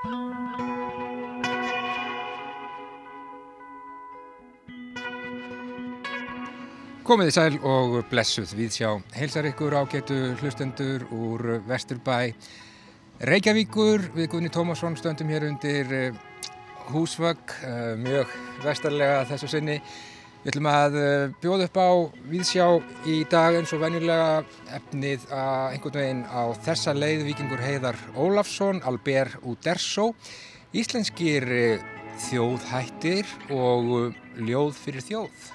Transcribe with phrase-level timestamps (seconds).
[0.00, 0.14] Komiði
[7.34, 8.54] sæl og blessuð.
[8.56, 12.32] Við sjá heilsar ykkur á getu hlustendur úr Vesturbæ.
[13.28, 16.16] Reykjavíkur við Gunni Tómasson stöndum hér undir eh,
[16.88, 18.32] húsvögg eh, mjög
[18.64, 19.76] vestarlega þessu sinni
[20.40, 21.90] Við ætlum að eh, bjóða upp á
[22.30, 22.66] viðsjá
[23.12, 24.38] í dag eins og venjulega
[24.78, 30.14] efnið að einhvern veginn á þessa leið vikingur heiðar Ólafsson, Albert Uderso,
[30.72, 31.44] íslenskir
[32.30, 35.50] þjóðhættir og ljóð fyrir þjóð.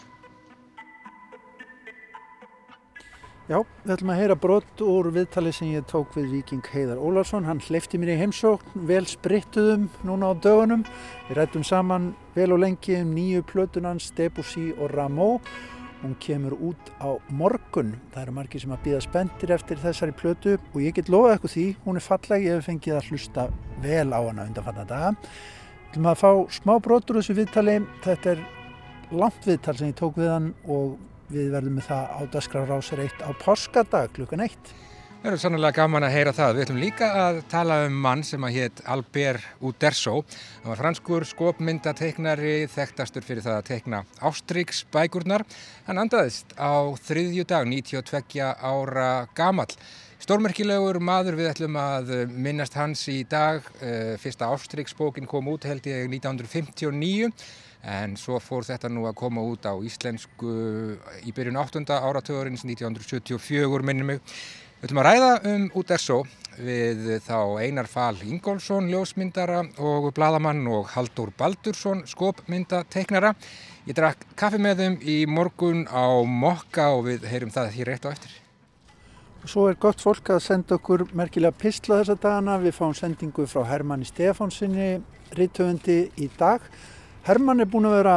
[3.46, 7.46] Já, við ætlum að heyra brott úr viðtali sem ég tók við Viking Heiðar Ólarsson.
[7.46, 10.82] Hann hleyfti mér í heimsókn, vel sprittuðum núna á dögunum.
[11.28, 15.38] Við rættum saman vel og lengi um nýju plötunans, Debussy og Rameau.
[16.02, 17.94] Hún kemur út á morgun.
[18.18, 21.58] Það eru margir sem að býða spendir eftir þessari plötu og ég get lofa eitthvað
[21.60, 21.70] því.
[21.86, 23.50] Hún er falleg, ég hef fengið að hlusta
[23.86, 25.18] vel á hana undan fann daga.
[25.22, 27.84] Við ætlum að fá smá brottur úr þessu viðtali.
[28.10, 28.48] Þetta er
[29.14, 30.98] langt viðtal sem ég tók við hann og
[31.32, 34.76] við verðum með það á Dasgrárásir 1 á páskadag klukkan 1.
[35.26, 36.52] Það eru sannlega gaman að heyra það.
[36.54, 40.20] Við ætlum líka að tala um mann sem að hétt Albert Uderso.
[40.62, 45.48] Það var franskur skopmyndateiknari, þekktastur fyrir það að teikna Ástríks bækurnar.
[45.88, 49.72] Hann andaðist á þriðju dag, 92 ára gamal.
[50.22, 53.66] Stórmerkilegur maður við ætlum að minnast hans í dag.
[53.82, 57.34] Eh, fyrsta Ástríksbókin kom út held ég 1959
[57.86, 60.52] en svo fór þetta nú að koma út á íslensku
[61.22, 61.86] í byrjun 8.
[61.86, 64.24] áratöðurins 1974 minnum mig.
[64.80, 66.18] Við ætlum að ræða um Uderso
[66.56, 73.34] við þá Einar Fál Ingólfsson, ljósmyndara og bladamann og Haldur Baldursson, skopmyndateiknara.
[73.86, 78.10] Ég drakk kaffi með þeim í morgun á Mokka og við heyrum það hér rétt
[78.10, 78.34] á eftir.
[79.46, 82.58] Svo er gott fólk að senda okkur merkilega pistla þessa dagana.
[82.64, 85.04] Við fáum sendingu frá Hermanni Stefánsinni,
[85.38, 86.66] rittöfundi í dag.
[87.26, 88.16] Hermann er búin að vera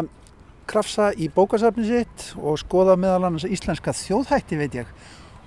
[0.68, 4.90] krafsa í bókasafni sitt og skoða meðal annars íslenska þjóðhætti veit ég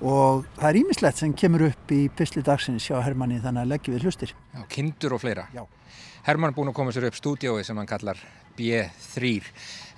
[0.01, 3.93] og það er ímislegt sem kemur upp í pysli dagsins hjá Hermanni þannig að leggja
[3.93, 4.33] við hlustir.
[4.55, 5.45] Já, kindur og fleira.
[5.53, 5.61] Já.
[6.25, 8.17] Hermann er búin að koma sér upp stúdiói sem hann kallar
[8.57, 9.35] B3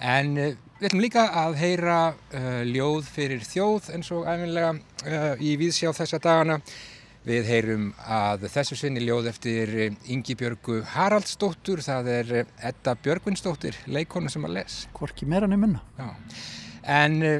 [0.03, 0.49] en uh,
[0.81, 5.95] við ætlum líka að heyra uh, ljóð fyrir þjóð eins og æfinlega uh, í víðsjá
[5.95, 6.59] þessa dagana
[7.23, 9.69] Við heyrum að þessu sinni ljóð eftir
[10.11, 14.81] Ingi Björgu Haraldsdóttur, það er Edda Björgvinsdóttir, leikona sem að les.
[14.97, 15.79] Hvorki meira nefnuna.
[15.95, 16.09] Já,
[16.99, 17.37] en uh,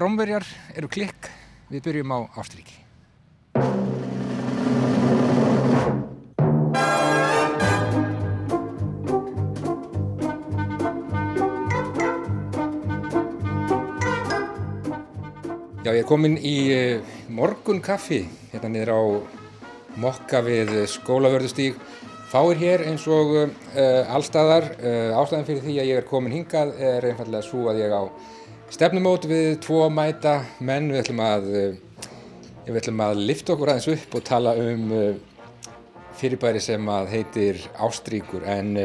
[0.00, 1.28] Rómverjar eru klikk,
[1.68, 2.80] við byrjum á Ástríki.
[15.82, 18.20] Já, ég er komin í uh, morgun kaffi
[18.52, 19.02] hérna niður á
[19.98, 21.80] mokka við skólavörðustíg.
[22.30, 23.48] Fáir hér eins og uh,
[24.14, 24.68] allstaðar.
[24.78, 28.02] Uh, ástæðan fyrir því að ég er komin hingað er einfallega svo að ég á
[28.70, 30.86] stefnumót við tvo mæta menn.
[30.94, 31.50] Við ætlum að,
[32.68, 34.86] við ætlum að lifta okkur aðeins upp og tala um
[36.22, 38.46] fyrirbæri sem að heitir Ástríkur.
[38.46, 38.78] En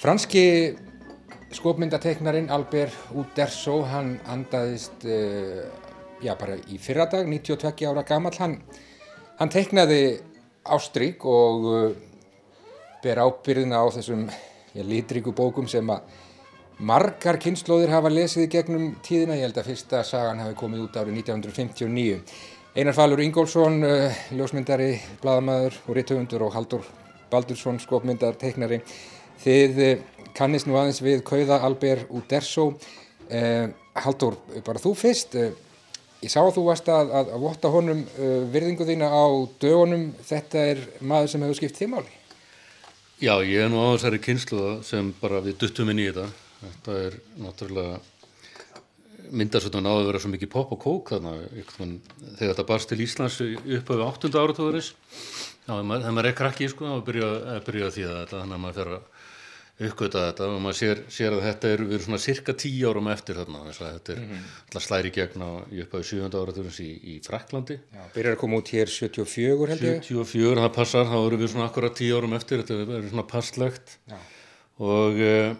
[0.00, 0.46] franski
[1.52, 5.04] skopmyndateiknarin Albert Uderso, hann andaðist
[6.22, 8.58] já, bara í fyrradag, 92 ára gammal, hann,
[9.40, 10.20] hann teiknaði
[10.70, 11.92] Ástrík og uh,
[13.00, 16.04] ber ábyrðina á þessum já, litríku bókum sem að
[16.80, 19.38] margar kynnslóðir hafa lesið í gegnum tíðina.
[19.38, 22.20] Ég held að fyrsta sagan hafi komið út árið 1959.
[22.76, 24.92] Einar Falur Ingólfsson, uh, ljósmyndari,
[25.24, 26.86] bladamæður og rittöfundur og Haldur
[27.32, 28.82] Baldursson, skopmyndar, teiknari.
[29.40, 30.04] Þið uh,
[30.36, 32.74] kannist nú aðeins við Kauða Albert Uderso.
[33.30, 33.72] Uh,
[34.04, 34.36] Haldur,
[34.66, 35.36] bara þú fyrst.
[36.20, 39.24] Ég sá að þú varst að, að, að votta honum uh, virðingu þína á
[39.62, 40.06] dögunum.
[40.28, 42.16] Þetta er maður sem hefur skipt þimáli.
[43.20, 46.26] Já, ég er nú á þessari kynsluða sem bara við duttum inn í þetta.
[46.60, 48.00] Þetta er náttúrulega
[49.30, 51.94] myndarsvöldun á að vera svo mikið pop og kók þannig að
[52.38, 54.30] þegar þetta barst til Íslands upp á 8.
[54.34, 54.90] áratóðuris
[55.66, 58.80] þegar maður er krakki sko að byrja, að byrja því að þetta þannig að maður
[58.80, 59.19] fer að
[59.80, 63.08] uppgöta þetta og maður sér, sér að þetta er við erum svona cirka tíu árum
[63.12, 64.82] eftir þarna þess að þetta er mm -hmm.
[64.86, 66.28] slæri gegn á í upphæðu 7.
[66.42, 70.74] áraturins í, í Fraklandi Já, byrjar að koma út hér 74 held ég 74, það
[70.76, 74.18] passar, þá erum við svona akkurat tíu árum eftir, þetta er svona passlegt Já.
[74.84, 75.56] og uh,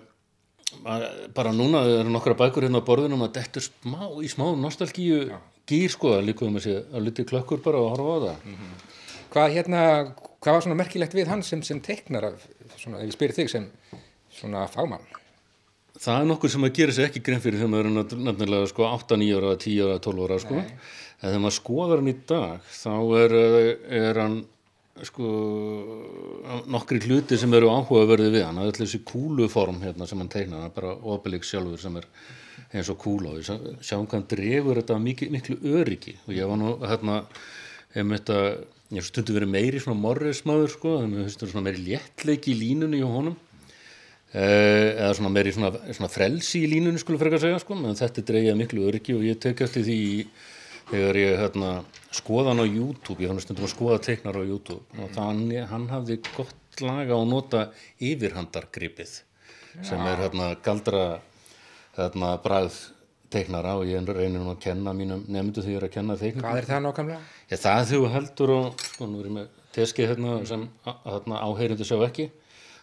[1.34, 5.30] bara núna er nokkra bækur hérna á borðinum að þetta er smá, í smá nostalgíu
[5.70, 8.54] gýr sko, líka um að sé að liti klökkur bara og horfa á það mm
[8.54, 8.86] -hmm.
[9.30, 9.80] Hvað hérna,
[10.42, 12.32] hvað var svona merkilegt við hann sem, sem teiknar,
[12.76, 13.70] svona, ef ég spyrir þig sem
[14.40, 15.04] svona fagmann?
[16.00, 18.86] Það er nokkur sem að gera sér ekki grein fyrir þegar maður er nefnilega sko
[18.88, 20.60] 8, 9 ára, 10 ára, 12 ára sko.
[21.20, 23.34] En þegar maður skoðar hann í dag þá er,
[24.00, 24.38] er hann
[25.04, 25.28] sko
[26.72, 28.58] nokkri hluti sem eru áhugaverði við hann.
[28.60, 32.00] Það er allir þessi kúluform hérna sem hann teiknar hann er bara Obelix sjálfur sem
[32.00, 32.08] er
[32.72, 33.32] eins og kúla.
[33.34, 36.16] Og við sjá- sjáum hvað hann dregur þetta miklu, miklu öryggi.
[36.28, 37.20] Og ég var nú hérna
[37.92, 38.40] þetta,
[38.96, 43.00] ég stundu verið meiri svona morrismadur sko, þannig að þetta svona meiri léttleiki í línunni
[43.02, 43.36] hjá honum
[44.30, 48.54] eða svona meiri svona, svona frelsi í línunni skulle frekar segja sko, en þetta dreigja
[48.58, 50.00] miklu öryggi og ég tek eftir því
[50.90, 51.72] þegar ég hérna,
[52.14, 54.82] skoða hann á YouTube, ég hann stundum að skoða teiknar á YouTube.
[54.98, 57.66] Og þannig hann hafði gott laga að nota
[58.02, 59.18] yfirhandargripið
[59.86, 61.04] sem er hérna galdra
[61.98, 62.78] hérna bragð
[63.30, 63.76] teiknara.
[63.78, 66.62] Og ég reynir nú að kenna mínum nefndu því ég er að kenna teiknum Hvað
[66.62, 67.22] er það nákvæmlega?
[67.50, 71.42] Ég, það þegar þú heldur og sko nú er ég með teskið hérna sem hérna,
[71.46, 72.30] áheyrindu sjá ekki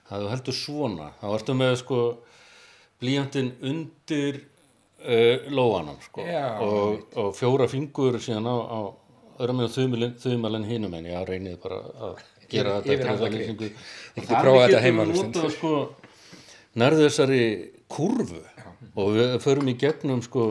[0.09, 1.09] það þú heldur svona.
[1.21, 1.99] Þá ertu með sko
[3.01, 4.39] blíjandinn undir
[5.03, 6.23] uh, lóanum sko.
[6.25, 8.79] Já, og, og fjóra fingur síðan á, á
[9.43, 9.69] örum og
[10.23, 13.41] þumalinn hinum en ég reynið bara að gera Yfir- þetta yfirhandargrip.
[13.43, 13.71] lýsingu.
[14.17, 14.31] Ekki
[15.11, 15.35] Lústund.
[15.35, 15.73] notað, sko,
[16.81, 17.41] nærðu þessari
[17.91, 18.41] kurvu
[18.97, 20.47] og við förum í gegnum sko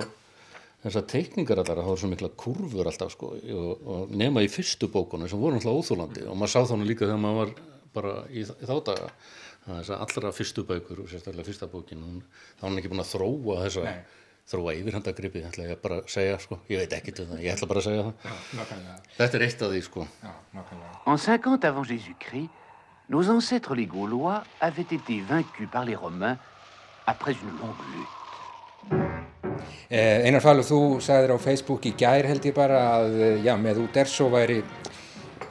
[0.86, 1.80] þessar teikningar allar.
[1.80, 5.40] Að það var svo mikla kurvur alltaf sko og, og nema í fyrstu bókunum sem
[5.42, 7.56] voru alltaf óþúlandi og maður sá þannig líka þegar maður var
[7.96, 9.10] bara í, í þá daga
[9.66, 12.20] það þess að allra fyrstu bækur og sérstaklega fyrsta bókin hún,
[12.58, 14.04] þá er hann ekki búin að þróa þessa Nei.
[14.46, 17.68] þróa yfirhandagripið ætla ég bara að segja sko ég veit ekki til það, ég ætla
[17.72, 18.98] bara að segja það Já, nákvæmlega.
[19.16, 20.92] þetta er eitt af því sko Já, nákvæmlega.
[21.06, 22.62] En 50 avant Jésus-Christ,
[23.08, 26.38] nos ancêtres les Gaulois avaient été vaincus par les Romains
[27.06, 28.14] après une longue lutte.
[29.90, 33.54] Eh, Einar Falur, þú sagðir á Facebook í gær held ég bara að eh, já,
[33.58, 34.58] með Uderso væri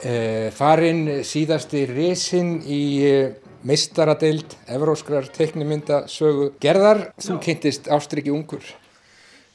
[0.04, 3.34] eh, farin síðasti risin í eh,
[3.66, 7.08] meistaradeild evróskrar teiknumynda sögu gerðar.
[7.20, 8.64] Þú kynntist Ástriki ungur.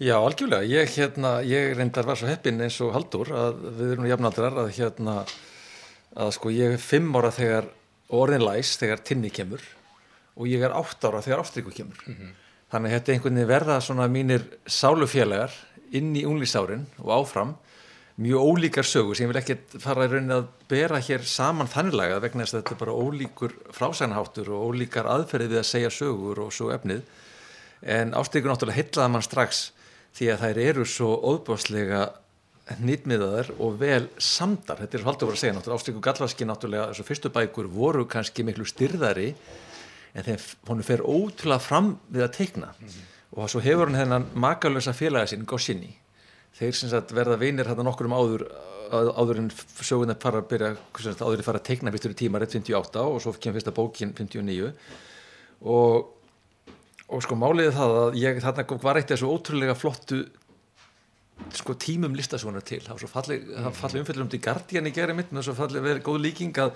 [0.02, 0.66] Já, algjörlega.
[0.66, 4.72] Ég, hérna, ég reyndar var svo heppinn eins og Haldur að við erum jafnaldrar að
[4.80, 5.22] hérna
[6.18, 7.70] að sko ég er fimm ára þegar
[8.12, 9.62] og orðin læs þegar tinni kemur
[10.36, 12.02] og ég er átt ára þegar ástriku kemur.
[12.72, 15.54] Þannig að þetta er einhvern veginn verða svona mínir sálufélagar
[15.96, 17.54] inn í unglísárin og áfram
[18.22, 22.22] mjög ólíkar sögur sem ég vil ekki fara í rauninni að bera hér saman þanniglega
[22.22, 26.42] vegna þess að þetta er bara ólíkur frásænaháttur og ólíkar aðferði við að segja sögur
[26.46, 27.06] og svo efnið.
[27.82, 29.62] En ástrikur náttúrulega heitlaði mann strax
[30.18, 32.02] því að þær eru svo óðbáslega
[32.82, 37.32] nýtmiðaðar og vel samdar, þetta er haldur að segja náttúrulega ástrikur gallvaski náttúrulega, þessu fyrstu
[37.34, 39.32] bækur voru kannski miklu styrðari
[40.14, 42.70] en þegar hún fer ótrúlega fram við að teikna.
[43.32, 45.96] Og svo hefur hann hennan makalösa félagi sinn Goscinny
[46.60, 48.46] þeir sem sagt verða vinir hérna nokkur um áður
[48.92, 52.42] áður en söguna fara að byrja sagt, áður en fara að teikna fyrstur í tíma
[52.44, 54.74] rétt 58 og svo kemur fyrsta bókin 59
[55.62, 56.18] og
[57.12, 60.22] og sko máliði það að ég þarna var eitt þessu ótrúlega flottu
[61.58, 62.80] sko tímum listasvonar til.
[62.86, 65.56] Það var svo falleg, það falleg umfyllur um til Guardian í geri mitt með svo
[65.58, 66.72] falleg verið góð líking að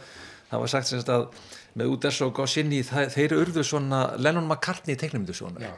[0.49, 1.27] það var sagt sem sagt að
[1.79, 5.71] með Uderso og Goscinny það- þeir urðu svona Lennon McCartney teiknumyndu svona Já.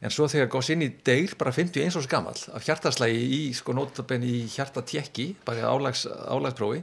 [0.00, 4.42] En svo þegar Goscinny deyr bara 51 árs gamall af hjartaslægi í sko nótabenn í
[4.48, 6.82] hjartatjekki bara álags, álagsprófi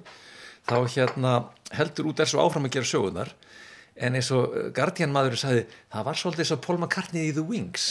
[0.67, 1.33] þá hérna
[1.73, 3.33] heldur Uderso áfram að gera sögunar
[3.97, 7.33] en eins og uh, Guardian maður sagði það var svolítið eins og Paul McCartney í
[7.33, 7.87] The Wings.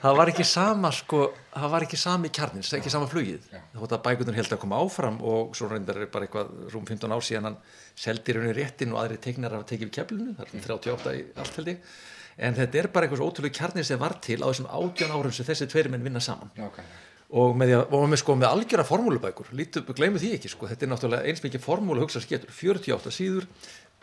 [0.00, 1.20] Það var ekki sama sko,
[1.52, 3.50] það var ekki sami kjarnins, ekki sama flugið.
[3.74, 7.12] Þótt að bækunar held að koma áfram og svo reyndar er bara eitthvað rúm 15
[7.12, 7.60] ár síðan hann
[8.06, 11.60] seldi raunin réttin og aðri teiknar að tekið við keflinu, það er 38 í allt
[11.60, 11.94] held ég
[12.36, 15.34] en þetta er bara eitthvað svo ótrúlega kjarnins sem var til á þessum 18 árum
[15.34, 16.50] sem þessi tveiri menn vinna saman.
[16.56, 17.02] Nákvæmlega.
[17.34, 21.30] og með, með, sko, með algjöra formúlubækur lítu, gleymu því ekki, sko, þetta er náttúrulega
[21.30, 23.48] eins mikið formúlu hugsa sketur, 48 síður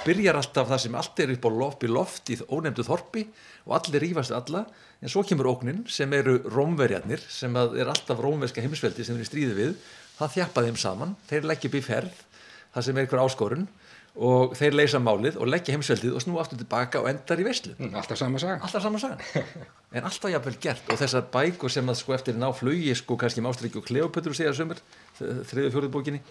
[0.02, 3.24] byrjar alltaf það sem allt er upp á loft, í loft í ónefndu þorpi
[3.68, 4.64] og allir rífast við alla,
[5.02, 9.58] en svo kemur óknin sem eru rómverjarnir sem er alltaf rómverska heimsveldi sem þeir stríði
[9.60, 9.78] við.
[10.18, 12.20] Það þjappa þeim saman, þeir leggja upp í ferð
[12.72, 13.68] það sem er einhver áskorun
[14.20, 17.76] og þeir leysa málið og leggja heimsveldið og snú aftur tilbaka og endar í veislu.
[17.78, 18.60] Mm, alltaf sama saga.
[18.60, 19.22] alltaf saman sagan.
[19.96, 20.84] En alltaf jafnvel gert.
[20.92, 24.54] Og þessar bækur sem að sko eftir ná flugi sko kannski Mástriki og Kleopötru segja
[24.56, 24.80] sömur
[25.20, 26.22] þriðu fjóruð bókinni.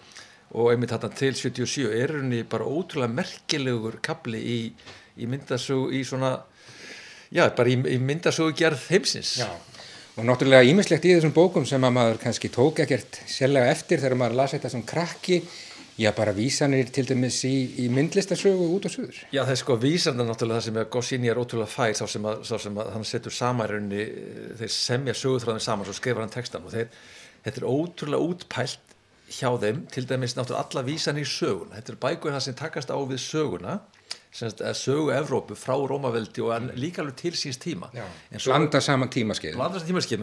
[0.57, 4.59] Og einmitt þarna til 77 er henni bara ótrúlega merkilegur kapli í,
[5.21, 6.39] í myndasögu í svona
[7.31, 9.37] já bara í, í myndasögu gerð heimsins.
[9.41, 9.49] Já.
[10.19, 14.17] Og náttúrulega ímislegt í þessum bókum sem að maður kannski tók ekkert sérlega eftir þegar
[14.19, 15.37] maður las þetta sem krakki,
[16.01, 17.53] já bara vísanir til dæmis í,
[17.83, 19.17] í myndlistasögu út og suður.
[19.29, 22.29] Já, það er sko vísandi náttúrulega það sem að Goscinny er ótrúlega fær sá sem
[22.31, 23.35] að, sá sem að hann setur
[23.71, 26.89] rauninni, eh, þeir semja sögutráðin saman svo skrifar hann textan og þeir,
[27.45, 28.95] þetta er ótrúlega útpælt
[29.31, 32.91] hjá þeim til dæmis náttúrulega alla vísanir í söguna þetta er bækur það sem takast
[32.91, 33.77] á við söguna
[34.31, 37.89] sögu Evrópu frá Rómaveldi og en líka alveg til síns tíma.
[37.91, 39.57] Já, en svo blanda saman tímaskeið.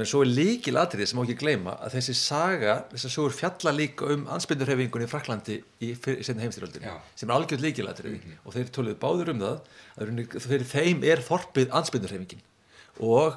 [0.01, 3.75] en svo er líkil atriði sem má ekki gleyma að þessi saga, þessar sögur fjalla
[3.77, 6.97] líka um ansbyrnurhefingunni í Fraklandi í setni heimstyrjöldinni, Já.
[7.15, 11.77] sem er algjörð líkil atriði og þeir töluðu báður um það fyrir þeim er þorpið
[11.77, 12.45] ansbyrnurhefingin
[13.01, 13.37] og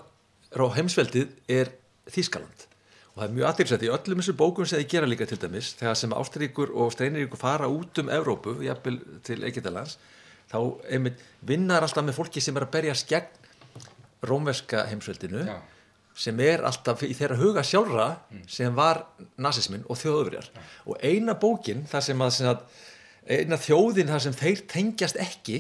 [0.78, 1.76] heimsveldið er
[2.12, 2.68] Þískaland
[3.12, 5.74] og það er mjög aðtilsett í öllum þessum bókum sem þið gera líka til dæmis
[5.80, 9.98] þegar sem Ástríkur og Streiniríkur fara út um Evrópu, jafnvel til Egyptalands
[10.52, 10.60] þá
[10.92, 13.40] einmitt vinnar alltaf með fólki sem er að berjast gegn
[14.28, 15.58] rómverska heimsveldinu Já.
[16.26, 18.08] sem er alltaf í þeirra huga sjálfra
[18.52, 19.06] sem var
[19.42, 20.52] nazismin og þjóðurjar
[20.86, 22.64] og eina bókin þar sem að, sem að
[23.32, 25.60] eina þjóðin þar sem þeir tengjast ekki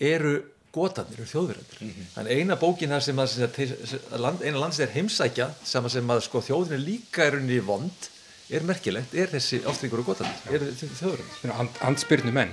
[0.00, 0.36] eru
[0.76, 4.92] gotarnir, eru þjóðurjar þannig eina bókin þar sem að, sem að, land, eina lands er
[4.92, 8.10] heimsækja sem að, sem að sko, þjóðin er líka er unni vond
[8.46, 12.52] er merkilegt, er þessi ástringur og gotarnir, er þjóðurjar And, andspyrnu menn.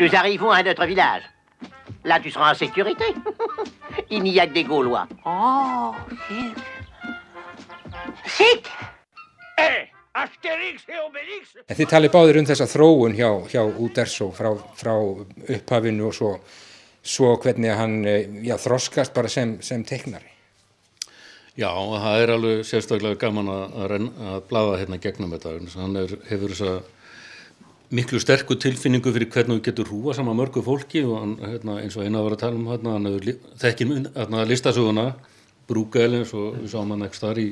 [0.00, 1.22] Nous arrivons à notre village.
[2.04, 3.04] Là, tu seras en sécurité.
[4.10, 5.06] Il n'y a que des Gaulois.
[5.26, 5.92] Oh,
[6.26, 6.56] zut.
[8.26, 8.64] Zut
[9.58, 14.54] Hé, Astérix et Obélix En þið talið báðir um þessa þróun hjá, hjá Uderso frá,
[14.78, 16.30] frá upphafinu og svo,
[17.02, 20.30] svo hvernig hann eh, já, þroskast bara sem, sem teiknari.
[21.60, 25.54] Já, og það er alveg sérstaklega gaman að, að, að blaða hérna gegnum þetta.
[25.58, 26.72] þess að Hann er, hefur þessa
[27.90, 31.96] miklu sterku tilfinningu fyrir hvernig þú getur hrúa saman mörgu fólki og hann, hérna, eins
[31.98, 35.06] og eina var að tala um hérna, hann hefur mynd- hérna, listasöguna,
[35.70, 37.48] Brúgæl eins og við sáum hann ekki þar í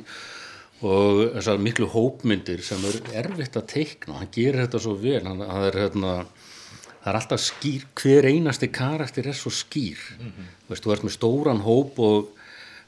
[0.78, 5.42] og þessar miklu hópmyndir sem er erfitt að teikna, hann gerir þetta svo vel, hann,
[5.42, 6.12] hann er hérna
[7.02, 9.98] það er alltaf skýr, hver einasti karakter er svo skýr.
[10.18, 12.28] Þú veist, þú ert með stóran hóp og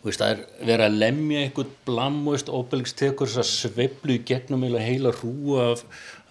[0.04, 4.16] veist, það er verið að lemja einhvern blam og veist, Obelix tekur þess að sveiflu
[4.16, 5.82] í gegnum heila hrú af,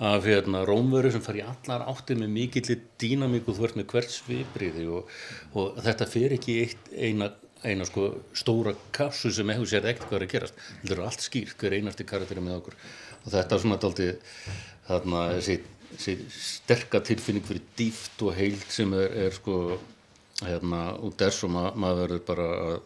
[0.01, 3.89] af hérna, rómveru sem fari í allar áttir með mikill dýnamík og þú ert með
[3.93, 5.13] hvert svipriði og,
[5.53, 7.29] og þetta fer ekki eitt eina,
[7.61, 10.63] eina sko, stóra kassu sem eitthvað sér ekkert hvað er að gerast.
[10.81, 12.79] Þetta er allt skýrt, hver einasti karakter er með okkur.
[13.19, 14.11] Og þetta er svona daldi
[14.89, 15.59] þarna þessi,
[15.93, 19.77] þessi sterka tilfinning fyrir dýft og heild sem er, er sko
[20.39, 22.77] hérna út er svo ma maður verður bara að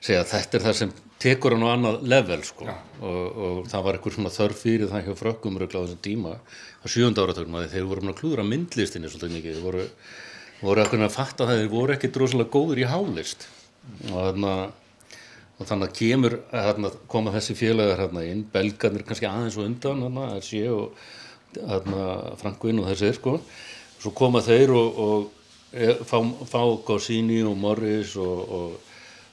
[0.00, 2.70] segja að þetta er það sem tekur hann á annað level sko.
[3.02, 6.34] Og, og það var eitthvað svona þörf fyrir það hjá frökkum rögla á þessum tíma
[6.38, 9.86] á sjönda áratögnum að þeir voru að klúðra myndlistinni svolítið mikið, þeir voru,
[10.62, 13.48] voru að kunna að fatta það þeir voru ekki drosalega góður í hálist.
[14.10, 14.52] Og þarna
[15.58, 20.04] og þannig að kemur þarna, koma þessi félagar hérna inn, belgarnir kannski aðeins og undan
[20.06, 21.00] hérna, RC og
[21.56, 22.04] hérna,
[22.38, 23.38] Frankwin og þessir sko.
[23.98, 28.87] Svo koma þeir og, og e, fá, fá Gosini og Morris og, og,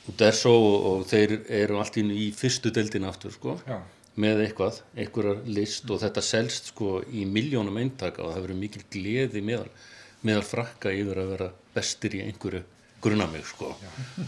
[0.08, 3.80] og Desso og, og þeir eru allt inn í fyrstu deildin aftur sko Já.
[4.22, 8.84] með eitthvað, einhverjar list og þetta selst sko í miljónum eintaka og það verður mikil
[8.94, 9.68] gleði meðal,
[10.26, 12.62] meðal frakka yfir að vera bestir í einhverju
[13.06, 13.68] gruna mig sko.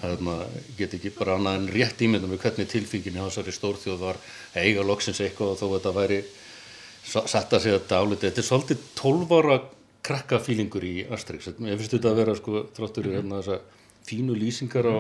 [0.04, 4.04] Þannig að get ekki bara annað en rétt ímynda með hvernig tilfingin í þessari stórþjóð
[4.04, 4.20] var
[4.54, 6.20] að eiga loksins eitthvað og þó þetta væri
[7.08, 8.28] sa- satt að segja dálítið.
[8.28, 9.56] Þetta er svolítið 12 ára
[10.08, 13.58] krakkafílingur í Asterix, ég finnst þetta að vera sko þráttur í hérna þessa
[14.08, 14.98] fínu lýsingar á,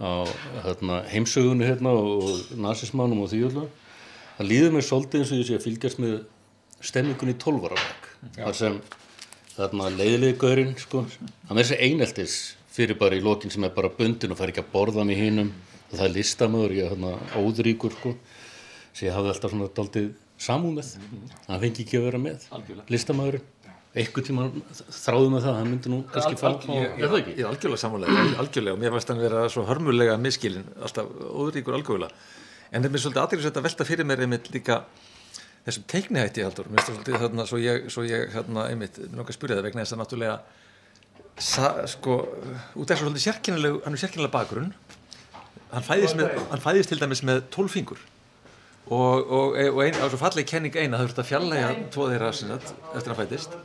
[0.00, 0.24] á
[0.64, 3.66] hérna, heimsögunni hérna og nazismannum og því öllu.
[4.38, 6.14] Það líður mér svolítið eins og ég sé að fylgjast með
[6.80, 8.78] stemmingunni í 12 ára bekk þar sem
[9.56, 11.04] þarna leiðilegi gaurinn sko,
[11.48, 12.36] hann er þessi eineltis
[12.72, 15.52] fyrir bara í lokin sem er bara bundin og fær ekki að borða með hinum.
[15.90, 18.12] Og það er listamöður, ég er hérna óðríkur sko,
[18.94, 20.92] sem ég hafði alltaf svona daldið samúð með,
[21.48, 22.46] hann fengi ekki að vera með
[22.88, 23.48] listamöðurinn
[23.90, 24.44] einhvern tíma
[24.94, 28.82] þráðum með það, hann myndi nú kannski fá, ég, er það algjörlega samanlega, algjörlega og
[28.82, 32.28] mér fannst hann vera svo hörmulega miskilin alltaf óðríkur algjörlega.
[32.70, 34.76] En það er mér svolítið aðeins að velta fyrir mér einmitt líka
[35.64, 39.38] þessum teiknihætti haldur, mér finnst það svolítið þarna svo ég, svo ég hérna einmitt, nokkað
[39.40, 40.38] spyrja það vegna þess að náttúrulega
[41.40, 42.20] sa, sko,
[42.78, 44.70] út af svo svolítið sérkennileg hann er sérkennilega bakgrunn.
[45.74, 47.98] Hann fæðist, með, hann fæðist til dæmis með tólfingur.
[48.90, 52.30] Og, og, og, ein, og svo falleg kenning eina það þurft að fjallega tvo þeirra
[52.32, 53.58] eftir að hann fættist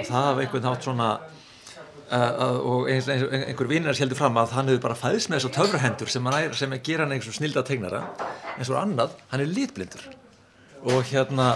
[0.00, 4.56] og það hafa einhvern nátt svona uh, og eins, eins, einhver vinnir heldur fram að
[4.58, 8.02] hann hefur bara fæðist með þessu töfrahendur sem, hann sem gera hann einhversu snilda tegnara
[8.56, 10.04] en svo annað, hann er litblindur.
[10.84, 11.54] Og hérna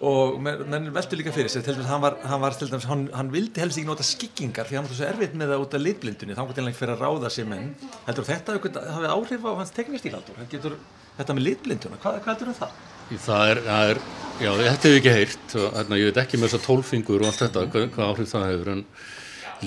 [0.00, 3.02] og menn veltu líka fyrir sér til dæmis hann var, hann var til dæmis, hann,
[3.12, 5.82] hann vildi helst ekki nota skikkingar því hann var svo erfitt með það út af
[5.84, 7.66] litblindunni þá til hann fyrir að ráða sér menn.
[8.06, 10.78] Heldur þetta einhvern- hafi áhrif á hans teknistíl heldur getur
[11.20, 12.76] þetta með litblinduna, hvað, hvað heldur um það?
[13.10, 14.02] Það er, það er,
[14.38, 17.42] já, þetta hefur ekki heyrt og hérna, ég veit ekki með þessa tólfingur og allt
[17.44, 18.84] þetta, hvað, hvað áhrif það hefur en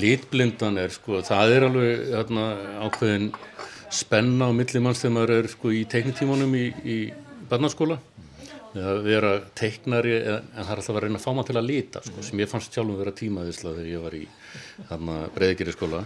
[0.04, 2.46] litblindan er, sko, það er alveg hérna,
[2.88, 3.28] ákveðin
[3.94, 6.98] spenna á millimanns þegar maður er sko, í teknitímanum í, í
[7.52, 8.00] barnaskóla
[8.74, 12.02] að vera teiknari en það er alltaf að reyna að fá maður til að lita
[12.02, 14.24] sko, sem ég fannst sjálfum vera tímaðisla þegar ég var í
[15.36, 16.02] breyðgeri skóla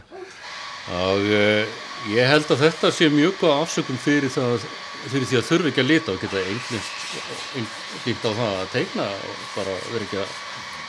[0.98, 1.78] og uh,
[2.12, 4.68] ég held að þetta sé mjög góð afsökum fyrir, það,
[5.12, 9.44] fyrir því að þurfi ekki að lita og geta einhvern á það að teikna og
[9.56, 10.34] bara vera ekki að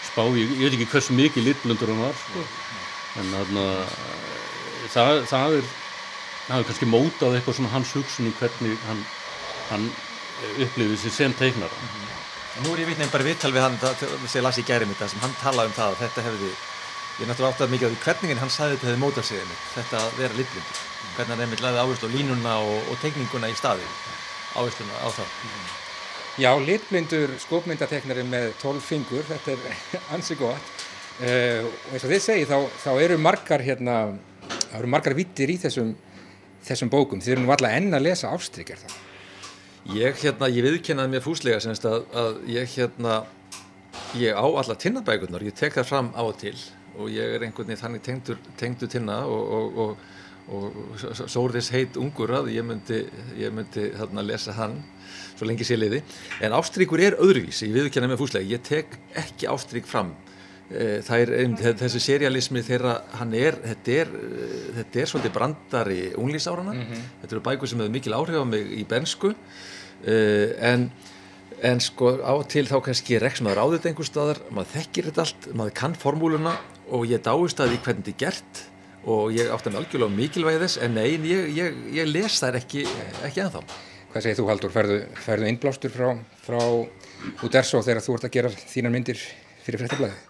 [0.09, 2.45] spá ég, ég veit ekki hversu mikið litblundur hann var sko.
[3.21, 3.67] en þarna
[4.95, 5.71] það, það er
[6.49, 9.03] það er kannski mótað eitthvað svona hans hugsunum hvernig hann,
[9.69, 9.91] hann
[10.65, 12.15] upplifið sér sem teiknar mm -hmm.
[12.59, 15.21] Nú er ég vitnið bara viðtal við hann sem ég las í gæri mitt sem
[15.21, 18.01] hann talaði um það að þetta hefði ég er náttúrulega átt að mikið á því
[18.05, 19.39] hvernig hann sagði þetta hefði mótað sig
[19.75, 20.98] þetta að vera litblindur mm.
[21.19, 23.87] Hvernig hann einmitt laði áherslu á línuna og, og teikninguna í staði
[24.55, 25.37] áhersluna á það.
[26.39, 29.81] Já, litblindur skópmyndateknari með 12 fingur, þetta er
[30.15, 30.75] ansi gott.
[31.19, 33.97] Uh, og eins og þið segi þá, þá eru margar hérna,
[34.47, 35.97] það eru margar vittir í þessum
[36.69, 38.97] þessum bókum, þið eru nú alla enn að lesa ástrykjar það?
[39.97, 43.23] Ég, hérna, ég viðkennaði mér fúslega semst að, að ég, hérna,
[44.19, 46.57] ég á alla tinnabækurnar, ég tek það fram á og til
[46.99, 50.07] og ég er einhvern veginn þannig tengdur, tengdur tinna og, og, og,
[50.49, 50.73] og
[51.29, 53.03] sóriðis heit ungur að ég myndi,
[53.37, 54.79] ég myndi þarna lesa hann
[55.39, 56.01] svo lengi sé liði.
[56.43, 60.15] En ástríkur er öðruvísi, ég viðkennaði mér fúslega, ég tek ekki ástrík fram.
[60.69, 61.31] Eh, er,
[61.81, 67.07] þessi serialismi þeirra hann er þetta er, eh, þetta er svolítið brandari unglísárana mm -hmm.
[67.23, 70.91] þetta eru bækur sem hefur mikil áhrif á mig í bensku uh, en,
[71.63, 74.39] en sko á til þá kannski reks maður á þetta einhver staðar.
[74.51, 76.53] Maður þekkir þetta allt, maður kann formúluna
[76.91, 78.78] og ég dáist að því hvernig þetta er gert
[79.09, 82.85] og ég átti með algjörlega mikilvægi þess en nein, ég, ég, ég les það ekki,
[83.29, 83.63] ekki ennþá.
[84.09, 86.09] Hvað segir þú Haldur, ferðu, ferðu innblástur frá,
[86.45, 86.61] frá
[87.45, 89.21] Uderso þegar þú ert að gera þínar myndir
[89.65, 90.25] fyrir frettablaðið?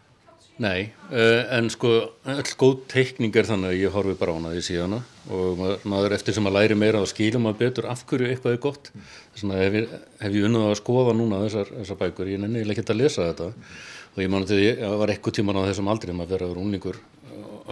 [0.58, 1.92] Nei, uh, en sko
[2.26, 4.98] all góð teikning er þannig að ég horfi bara á hana því síðana
[5.30, 8.60] og maður eftir sem að læri meira að skilja maður betur af hverju eitthvað er
[8.64, 8.90] gott.
[8.90, 9.94] Þess vegna hef ég,
[10.24, 13.48] hef ég unnað að skoða núna þessar, þessar bækur, ég nenni ekki að lesa þetta.
[14.16, 16.64] Og ég man að það var eitthvað tíman á þessum aldrei maður verið að vera
[16.66, 17.00] unlingur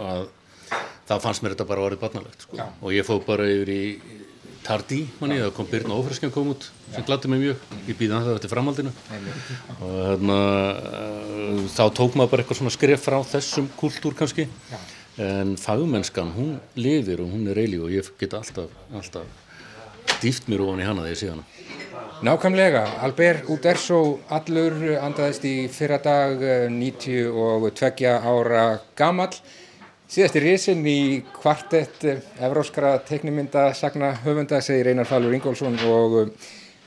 [0.07, 0.29] að
[1.07, 2.59] það fannst mér þetta bara vera barnalegt sko.
[2.81, 3.83] og ég fóð bara yfir í
[4.67, 8.25] Tardi manni, það kom Byrna Ófræskjan kom út sem gladdi mig mjög, ég býði að
[8.25, 8.91] það eftir framhaldinu.
[9.77, 10.39] Og hérna
[11.71, 14.49] þá tók maður bara eitthvað svona skref frá þessum kultúr kannski.
[15.23, 20.65] En fagmennskan, hún lifir og hún er reyli og ég get alltaf, alltaf dýft mér
[20.65, 21.47] ofan í hana þegar ég sé hana.
[22.27, 24.01] Nákvæmlega, Albert Uderso
[24.33, 26.41] allur andaðist í fyrra dag
[26.73, 28.67] 92 eh, ára
[28.97, 29.31] gammal
[30.07, 30.99] Síðast í risin í
[31.35, 32.05] kvartett
[32.39, 36.15] evróskara teknimynda sagna höfunda segir Einar Fallur Ingólfsson og,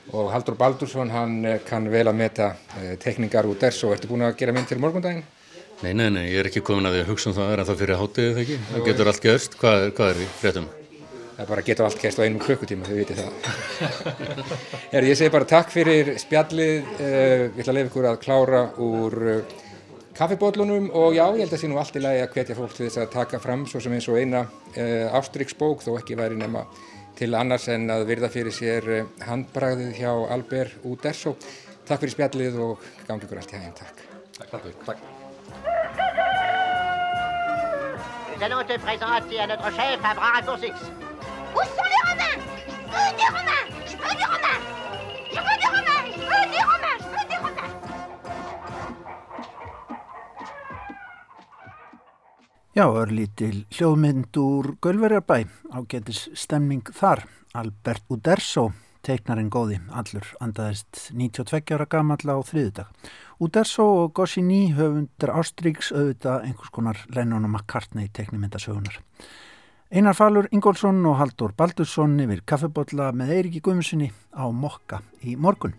[0.09, 1.35] og Haldur Baldursson hann
[1.67, 2.47] kann vel að meta
[2.79, 5.21] eh, tekningar út þess og ertu búin að gera mynd til morgundaginn?
[5.83, 7.69] Nei, nei, nei, ég er ekki komin að því að hugsa um það er en
[7.69, 10.69] það fyrir hátiðið þegar ekki, það getur allt gerst hvað hvað er í fréttum?
[11.21, 13.31] Það er bara getur allt gerst á einum klukkutíma, þau vitið það
[14.95, 19.17] Her, Ég segi bara takk fyrir spjallið, við ætlum að lefa ykkur að klára úr
[20.17, 22.75] kaffibótlunum og já, ég held að það sé nú allt í lagi að hvetja fólk
[22.75, 26.39] til þess að taka fram svo sem eins og eina uh, ástriksbók þó ekki væri
[26.39, 26.65] nema
[27.19, 31.35] til annars en að virða fyrir sér uh, handbragðið hjá Albert Uderso.
[31.87, 33.75] Takk fyrir spjallið og gangi ykkur allt í hægum.
[33.79, 34.05] Takk.
[34.41, 34.69] Takk.
[34.85, 35.09] Takk.
[38.41, 40.73] Nous allons te présenter à notre chef à bras raccourcis.
[41.53, 42.70] Où sont les Romains
[52.71, 55.43] Já, örlítil hljóðmynd úr Gölverjarbæ,
[55.75, 57.25] ágætis stemning þar.
[57.51, 58.69] Albert Uderso,
[59.03, 62.87] teiknarinn góði, allur andaðist 92 ára gamall á þriðudag.
[63.43, 69.01] Uderso og Goscinny höfundur Ástríks auðvitað einhvers konar Lennon og McCartney teiknimyndasögunar.
[69.91, 75.75] Einar Falur Ingólfsson og Haldur Baldursson yfir kaffebotla með Eiriki Guðmusinni á Mokka í morgun.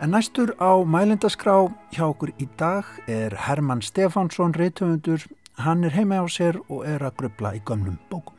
[0.00, 5.26] En næstur á mælindaskrá hjá okkur í dag er Herman Stefánsson, reytöfundur.
[5.60, 8.32] Hann er heima á sér og er að grubla í gömlum bókum.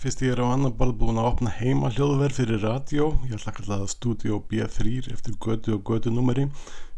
[0.00, 3.12] Fyrst ég er á annan bal búin að opna heima hljóðverð fyrir radio.
[3.28, 6.48] Ég ætla að kalla það Studio B3 eftir götu og götu numeri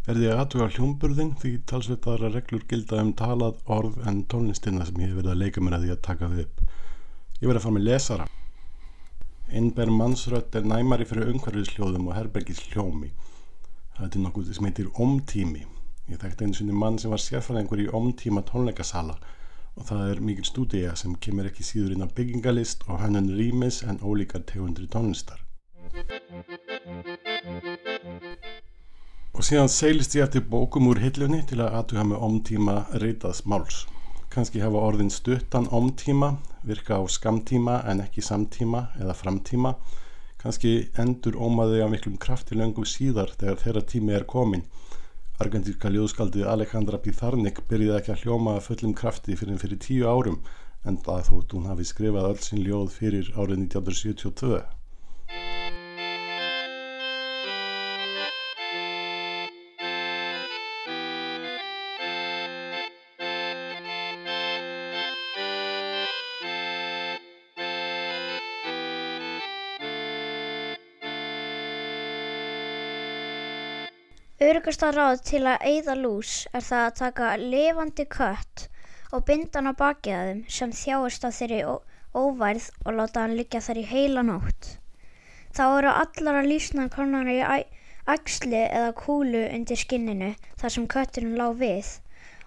[0.07, 5.12] verði ég aðtuga hljómburðin því talsveitara reglur gilda um talað orð en tónlistina sem ég
[5.15, 6.62] verið að leika mér að því að taka við upp.
[7.38, 8.27] Ég verði að fara með lesara.
[9.53, 13.12] Einber mannsrött er næmari fyrir umhverfisljóðum og herbergis hljómi.
[13.95, 15.62] Það er til nokkuð sem heitir omtími.
[16.11, 19.15] Ég þekkti eins og mann sem var sérfæðingur í omtíma tónleikasala
[19.77, 23.85] og það er mikil stúdíja sem kemur ekki síður inn á byggingalist og hannan rýmis
[23.87, 25.38] en ólíkar tegundri tónlistar.
[29.42, 33.78] Og síðan seilist ég eftir bókum úr hillunni til að aðtuga með omtíma reytaðs máls.
[34.31, 36.28] Kanski hafa orðin stuttan omtíma,
[36.62, 39.72] virka á skamtíma en ekki samtíma eða framtíma.
[40.38, 44.62] Kanski endur ómaði á miklum krafti löngu síðar þegar þeirra tími er komin
[45.42, 50.38] Argentíska ljóðskaldið Alejandra Pizarnik byrjiði ekki að hljóma fullum krafti fyrir fyrir tíu árum
[50.87, 54.62] en það þótt hún hafi skrifað öll sín ljóð fyrir árið 1972.
[74.53, 78.65] Örugasta ráð til að eyða lús er það að taka lifandi kött
[79.17, 81.61] og binda hann á bakið að þeim sem þjáist af þeirri
[82.21, 84.67] óværð og láta hann liggja þar í heila nótt.
[85.57, 87.38] Þá eru allar að lísna konar í
[88.12, 91.88] axli eða kúlu undir skinninu þar sem kötturinn lág við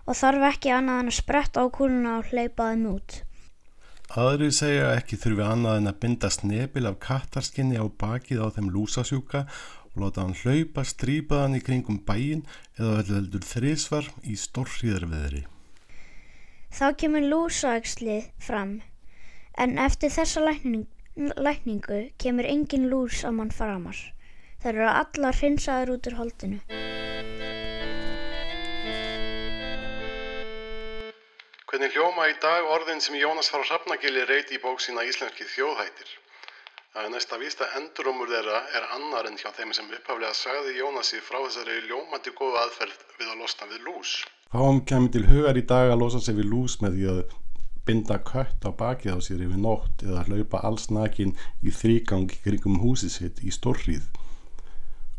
[0.06, 3.15] og þarf ekki annað en að spretta á kúluna og hleypa þeim út.
[4.13, 8.70] Aðrið segja ekki þurfi annað en að binda snepil af kattarskinni á bakið á þeim
[8.78, 9.48] lúsasjúka
[9.95, 12.43] og láta hann hlaupa strípaðan í kringum bæin
[12.77, 15.45] eða heldur þrísvar í stórriðarveðri.
[16.75, 18.81] Þá kemur lúsaækslið fram
[19.58, 23.95] en eftir þessa lækning, lækningu kemur engin lús á mann framar.
[24.60, 26.60] Það eru allar hreinsaður út úr holdinu.
[31.71, 36.12] Hvernig hljóma í dag orðin sem Jónas fara Hrafnagili reyti í bók sína Íslenski þjóðhættir?
[36.95, 40.77] Það er næsta víst að endurumur þeirra er annar en hjá þeim sem upphaflega sagði
[40.77, 44.13] Jónasi frá þessari ljómandi góðu aðferð við að losna við lús.
[44.53, 47.19] Fáum kemur til hugar í dag að losa sig við lús með því að
[47.89, 52.79] binda kött á bakið á sér yfir nótt eða hlaupa alls nakin í þrýgang kringum
[52.86, 54.08] húsið sitt í stórrið.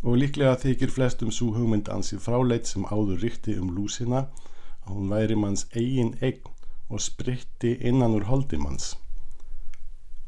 [0.00, 4.30] Og líklega þykir flestum svo hugmynd ansið fráleitt sem áður ríkti um lúsina
[4.86, 6.40] að hún væri manns eigin eign
[6.88, 8.94] og spritti innan úr holdimanns.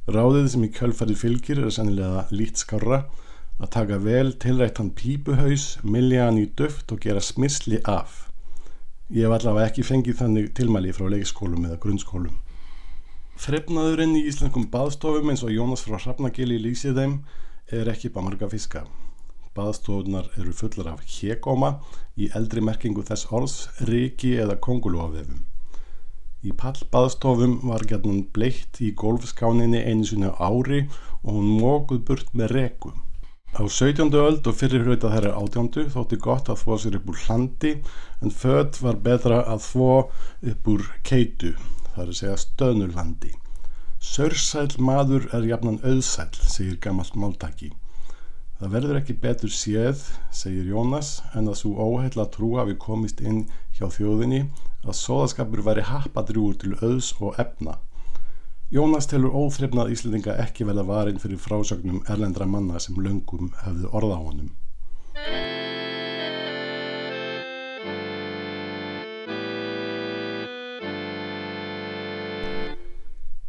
[0.08, 3.02] Ráðið sem í kjölfarið fylgir er sannilega lít skarra
[3.60, 8.22] að taka vel tilrættan pípuhaus, millja hann í duft og gera smissli af.
[9.12, 12.38] Ég hef allavega ekki fengið þannig tilmæli frá leikskólum eða grunnskólum.
[13.36, 17.18] Þreifnaðurinn í íslenskum baðstofum eins og Jónas frá Hrafnagili lýsið þeim
[17.68, 18.86] er ekki bara marga fiska.
[19.52, 21.74] Baðstofunar eru fullar af hegóma
[22.16, 25.47] í eldri merkingu þess orðs, riki eða kongulóafefum.
[26.46, 30.84] Í pallbaðstofum var gætnan bleitt í golfskáninni einu sinni ári
[31.24, 32.92] og hún mókuð burt með reku.
[33.58, 34.12] Á 17.
[34.20, 37.72] öld og fyrir hrauta þeirra átjándu þótti gott að þvó sér upp úr hlandi
[38.22, 39.90] en född var betra að þvó
[40.52, 41.52] upp úr keitu,
[41.90, 43.34] það er að segja stöðnurlandi.
[43.98, 47.72] Sörsæl maður er jafnan auðsæl, segir gammalt máltaki.
[48.58, 53.48] Það verður ekki betur séð, segir Jónas, en að svo óheila trú hafi komist inn
[53.78, 54.40] hjá þjóðinni
[54.84, 57.78] að sóðaskapur væri happadrjúur til auðs og efna.
[58.74, 63.92] Jónas telur óþrefnað Íslandinga ekki vel að varin fyrir frásögnum erlendra manna sem löngum hefðu
[63.96, 64.50] orða á honum.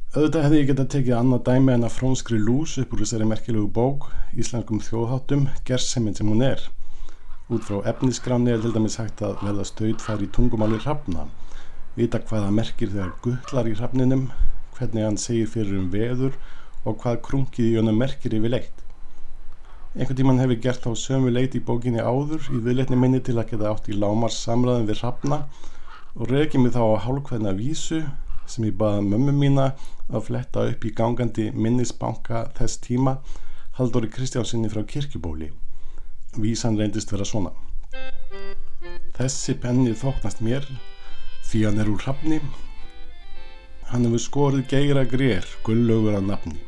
[0.09, 3.27] Auðvitað hefði ég gett að tekið annað dæmi en að frónskri lús upp úr þessari
[3.29, 6.63] merkilegu bók Íslandgum þjóðháttum gerðseminn sem hún er.
[7.49, 11.23] Út frá efnisgráni er til dæmis hægt að verða stöðfær í tungumáli hrafna,
[11.95, 14.27] vita hvaða merkir þegar gullar í hrafninum,
[14.77, 16.35] hvernig hann segir fyrir um veður
[16.85, 18.83] og hvað krungið í honum merkir yfir leitt.
[19.95, 23.55] Einhvern tíman hefur gert á sömu leit í bókinni áður í viðleitni minni til að
[23.55, 25.39] geta átt í lámars samræðin við hrafna
[26.13, 28.03] og reykjum við þá á hálfkveðna vísu
[28.45, 29.71] sem ég baða mömmu mína
[30.05, 33.17] að fletta upp í gangandi minnisbanka þess tíma
[33.81, 35.49] Haldóri Kristjánsinni frá kirkjubóli.
[36.37, 37.49] Vísan reyndist vera svona.
[39.17, 40.67] Þessi penni þóknast mér
[41.49, 42.37] því hann er úr hafni.
[43.89, 46.59] Hann hefur skorið geira grér, gullaugur að nafni.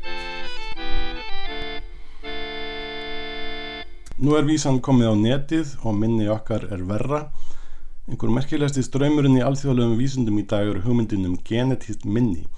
[4.22, 7.22] Nú er vísan komið á netið og minni okkar er verra.
[8.10, 12.48] Einhver merkilegsti ströymurinn í alþjóðlegum vísundum í dag eru hugmyndin um genetist minni.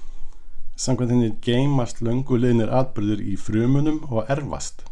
[0.81, 4.87] Samkvæmt henni geimast lönguleginir atbyrður í frumunum og erfast.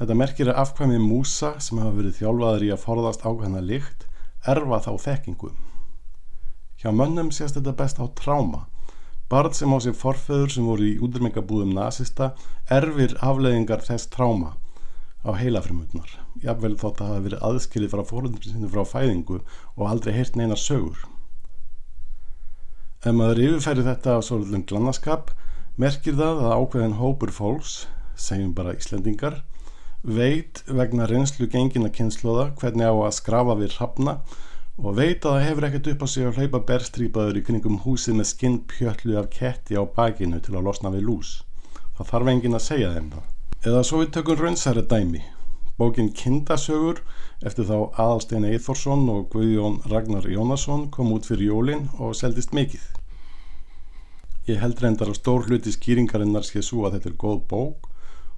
[0.00, 4.06] Þetta merkir að afkvæmið músa sem hafa verið þjálfaður í að forðast ákveðna lykt
[4.48, 5.50] erfa þá þekkingu.
[6.80, 8.62] Hjá mönnum sést þetta best á tráma.
[9.28, 12.30] Barð sem á sig forföður sem voru í útrymingabúðum nazista
[12.72, 14.54] erfir afleðingar þess tráma
[15.20, 16.16] á heilafrimutnar.
[16.40, 19.42] Jafnvel þótt að hafa verið aðskilið frá fórundurinsinu frá fæðingu
[19.76, 21.04] og aldrei heyrt neina sögur.
[23.04, 25.36] Ef maður yfirfæri þetta á svolítið glannaskap
[25.76, 27.76] merkir það að ákveðin hópur fólks,
[28.16, 29.42] segjum bara Íslendingar,
[30.02, 34.14] veit vegna reynslu gengina kynnslóða hvernig á að skrafa við hafna
[34.80, 38.16] og veit að það hefur ekkert upp á sig að hlaupa berstrýpaður í kringum húsið
[38.16, 41.34] með skinnpjöllu af ketti á bakinu til að losna við lús.
[41.98, 43.26] Það þarf engin að segja þeim það.
[43.60, 45.20] Eða svo við tökum raunsæri dæmi.
[45.76, 47.02] Bókin Kindasögur
[47.44, 52.80] eftir þá Aðalstein Eithórsson og Guðjón Ragnar Jónasson kom út fyrir jólin og seldist mikið.
[54.48, 57.89] Ég held reyndar á stór hluti skýringarinnar sé svo að þetta er góð bók.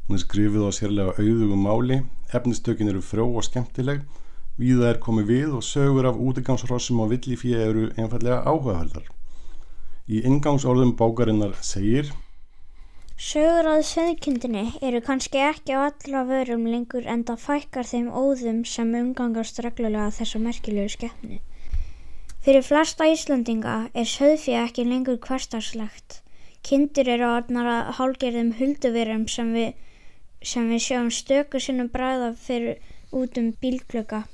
[0.09, 2.01] Hún er skrifið á sérlega auðugum máli,
[2.35, 4.03] efnistökin eru frjó og skemmtileg,
[4.59, 9.07] víða er komið við og sögur af útigangsrossum og villifíu eru einfallega áhugahaldar.
[10.11, 12.11] Í ingangsorðum bókarinnar segir
[13.23, 18.65] Sögur að söðkindinni eru kannski ekki á alla vörum lengur en það fækkar þeim óðum
[18.67, 21.39] sem umgangast reglulega þessa merkilegu skeppni.
[22.43, 26.19] Fyrir flesta Íslandinga er söðfið ekki lengur hverstarslegt.
[26.67, 29.71] Kindur eru orðnara hálgerðum hulduverum sem við,
[30.45, 32.79] sem við sjáum stöku sinnum bræða fyrir
[33.13, 34.25] út um bílklöka.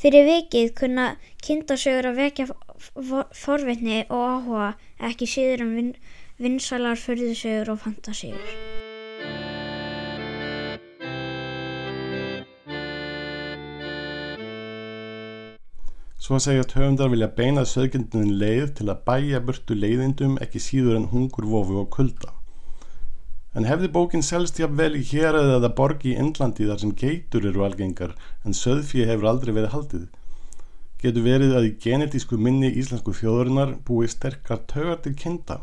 [0.00, 1.06] Fyrir vikið kunna
[1.44, 2.46] kindasögur að vekja
[3.36, 4.68] forvitni og áhuga
[5.10, 5.94] ekki síður en vinn
[6.40, 8.54] vinsælar förðusögur og fantasíur.
[16.20, 20.62] Svo að segja að höfundar vilja beina sögjöndin leið til að bæja burtu leiðindum ekki
[20.62, 22.39] síður en hungur, vofu og kulda.
[23.54, 27.48] En hefði bókin selst hjá vel í hér eða borgi í Indlandi þar sem geitur
[27.50, 30.06] eru algengar en söðfíi hefur aldrei verið haldið.
[31.02, 35.62] Getur verið að í genetísku minni íslensku þjóðurinnar búi sterkar tögar til kinda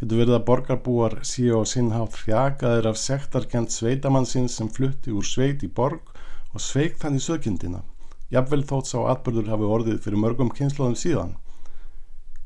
[0.00, 5.64] getur verið að borgarbúar síu á sinnhátt fjakaðir af sektarkent sveitamannsins sem flutti úr sveit
[5.64, 6.10] í borg
[6.52, 7.80] og sveikt hann í sökindina.
[8.28, 11.32] Jafnvel þótt sá atbyrður hafi orðið fyrir mörgum kynnslóðum síðan.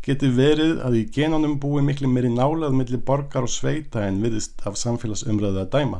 [0.01, 4.63] Getur verið að í genanum búi miklu meiri nálað millir borgar og sveita en viðist
[4.65, 5.99] af samfélagsumröðu að dæma.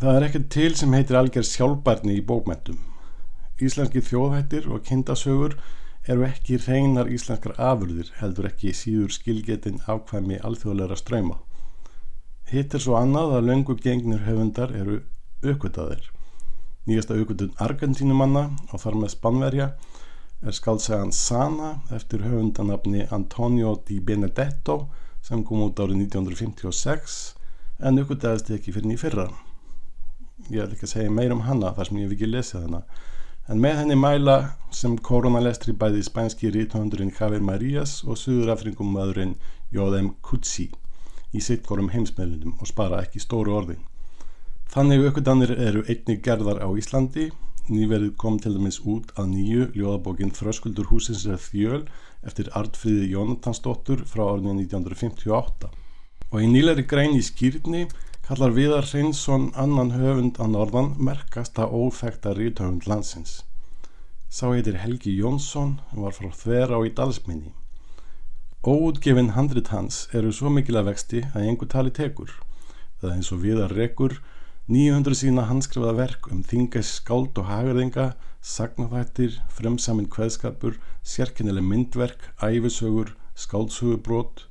[0.00, 2.80] Það er ekkert til sem heitir algjör sjálfbarni í bókmættum.
[3.62, 5.54] Íslenski þjóðhættir og kindasögur
[6.10, 11.36] eru ekki reynar íslenskar afurðir heldur ekki síður skilgetin ákvæmi alþjóðleira ströyma.
[12.50, 15.02] Hitt er svo annað að löngu gengnir höfundar eru
[15.44, 16.02] aukvitaðir.
[16.88, 19.68] Nýjasta aukvitun Argentínumanna og þar með Spanverja
[20.40, 24.86] er skaldsagan Sana eftir höfundanabni Antonio Di Benedetto
[25.22, 27.16] sem kom út árið 1956
[27.84, 29.26] en aukvitaðist ekki fyrir nýjum fyrra.
[30.48, 32.82] Ég ætla ekki að segja meir um hanna þar sem ég hef ekki lesið hana
[33.50, 34.36] en með henni mæla
[34.80, 39.36] sem koronalestri bæði spænski ríthöndurinn Javier Marías og suðurafringum maðurinn
[39.74, 40.70] Jóðem Kutsi
[41.36, 43.84] í sittkorum heimsmeðlundum og spara ekki stóru orðin.
[44.70, 47.28] Þannig aukvöldanir eru einnig gerðar á Íslandi,
[47.70, 51.84] nýverið kom til dæmis út að nýju ljóðabókin Þröskuldur húsins er þjöl
[52.26, 55.70] eftir Artfríði Jónatansdóttur frá árinu 1958
[56.30, 57.86] og í nýleri grein í skýrni
[58.26, 63.40] kallar Viðar Reynsson annan höfund að norðan merkasta óþekta rítöfund landsins.
[64.30, 67.50] Sá heitir Helgi Jónsson og var frá þver á í dalsminni.
[68.62, 72.30] Óútgefin handrit hans eru svo mikil að vexti að einhver tali tekur.
[73.00, 74.20] Það er eins og Viðar Rekur
[74.70, 83.16] 900 sína handskrifaða verk um þingais skáld og hagarðinga, sagnafættir, fremsaminn kveðskapur, sérkennileg myndverk, æfisögur,
[83.34, 84.46] skáldsögubrót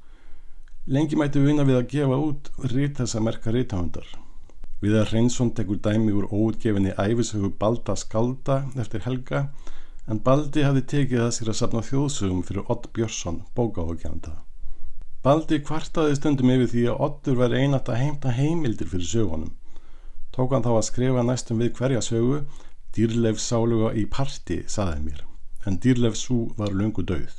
[0.89, 4.07] Lengi mæti vinna við að gefa út rít þessa merka rítándar.
[4.81, 9.43] Viðar Reynsson tekur dæmi úr óutgefinni æfisögu Balda Skalda eftir Helga
[10.09, 14.33] en Baldi hafi tekið það sér að sapna þjóðsögum fyrir Ott Björnsson, bókáðugjanda.
[15.21, 19.53] Baldi kvartaði stundum yfir því að Ottur væri einat að heimta heimildir fyrir sögunum.
[20.35, 22.43] Tók hann þá að skrifa næstum við hverja sögu
[22.95, 25.21] Dýrleif sáluga í parti, saðið mér,
[25.69, 27.35] en Dýrleif sú var lungu döið.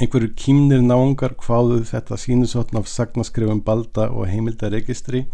[0.00, 5.26] Einhverju kýmnir náungar hvaðuð þetta sínusotn af sagnaskrifum balda og heimildaregistri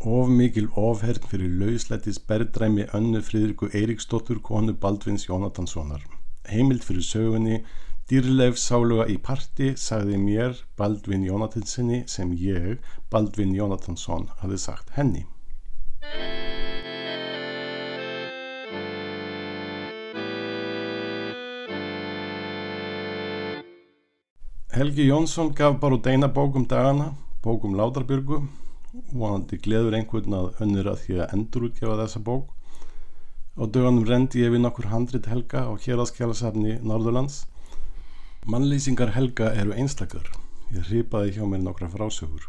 [0.00, 6.02] of mikil ofherðn fyrir lauslættis berðdræmi önnu friðriku Eiríksdóttur konu Baldvins Jónatanssonar.
[6.50, 7.62] Heimild fyrir sögunni
[8.10, 12.78] Dýrleif sáluga í parti sagði mér Baldvin Jónatanssoni sem ég,
[13.10, 15.26] Baldvin Jónatansson, hafi sagt henni.
[24.78, 27.08] Helgi Jónsson gaf bara út eina bókum dagana,
[27.42, 28.36] bókum Látarbyrgu,
[29.10, 32.52] vonandi gleður einhvern að önnur að því að endur útgefa þessa bók.
[33.58, 37.40] Á dögunum rendi ég við nokkur handrit Helga á héraskjálasafni Norðurlands.
[38.46, 40.30] Mannlýsingar Helga eru einstakar.
[40.70, 42.46] Ég hripaði hjá mér nokkra frásögur.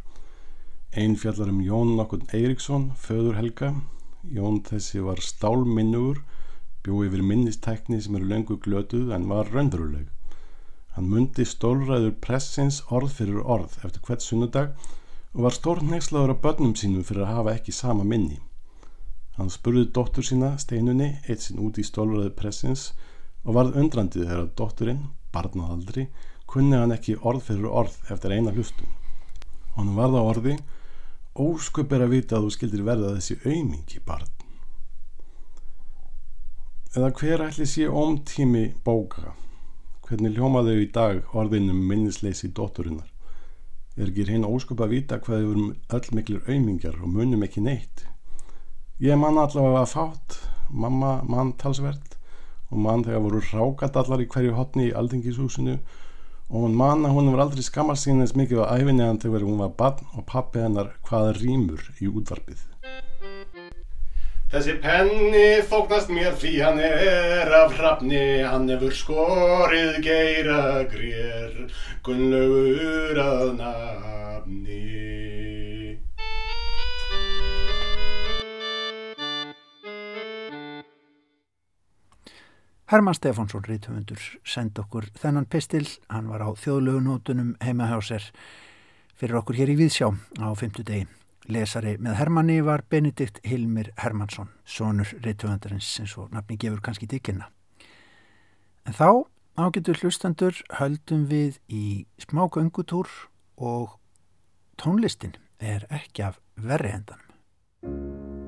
[0.97, 3.67] Einn fjallar um Jón nokkurn Eiríksson, föður Helga.
[4.25, 6.23] Jón þessi var stálminnugur,
[6.82, 10.08] bjóði yfir minnistækni sem eru löngu glötuð en var raunveruleg.
[10.95, 14.71] Hann mundi stólræður pressins orð fyrir orð eftir hvert sunnudag
[15.36, 18.39] og var stórnexlaður á börnum sínum fyrir að hafa ekki sama minni.
[19.38, 22.95] Hann spurði dóttur sína, steinunni, eitt sinn út í stólræðu pressins
[23.45, 25.06] og varð undrandið þegar dótturinn,
[25.38, 26.10] barnaðaldri,
[26.49, 28.89] kunni hann ekki orð fyrir orð eftir eina hlustum.
[29.78, 30.58] Hann varð á orði,
[31.36, 34.30] ósköp er að vita að þú skildir verða þessi aumingi barn.
[36.96, 39.36] Eða hver ætli sé ómtími bóka?
[40.08, 43.10] Hvernig hljómaðu í dag orðinum minnisleysi dótturinnar?
[44.00, 47.62] Er ekki hrein ósköp að vita hvað við erum öll miklir aumingar og munum ekki
[47.62, 48.08] neitt?
[49.00, 50.39] Ég man allavega að fátt,
[50.70, 52.18] mamma mann talsvert
[52.70, 55.78] og mann þegar voru rákat allar í hverju hotni í aldingishúsinu
[56.50, 59.46] og hún man að hún var aldrei skammast sín eins mikið á æfinni en þegar
[59.46, 62.66] hún var barn og pappi hennar hvaða rýmur í útvarpið.
[64.50, 71.68] Þessi penni þóknast mér því hann er af hrafni, hann hefur skorið geira grér,
[72.02, 75.09] gunnlaugur að nafni.
[82.89, 88.23] Herman Stefánsson rítumundur send okkur þennan pistil, hann var á þjóðlögunótunum heima hjá sér
[89.13, 90.08] fyrir okkur hér í Víðsjá
[90.41, 91.06] á fymtu degi.
[91.54, 97.52] Lesari með Hermanni var Benedikt Hilmir Hermansson, sonur rítumundarins eins og nafni gefur kannski dikkinna.
[98.89, 101.86] En þá ágetur hlustandur höldum við í
[102.25, 103.06] smá göngutúr
[103.62, 103.99] og
[104.82, 108.38] tónlistin er ekki af verri endanum.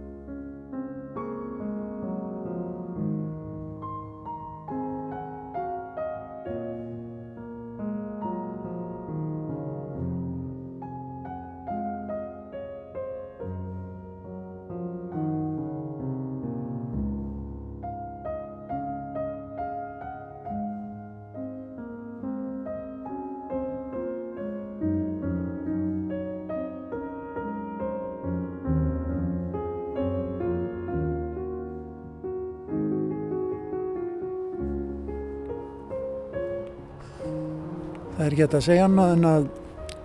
[38.21, 39.45] Það er ekki hægt að segja annað en að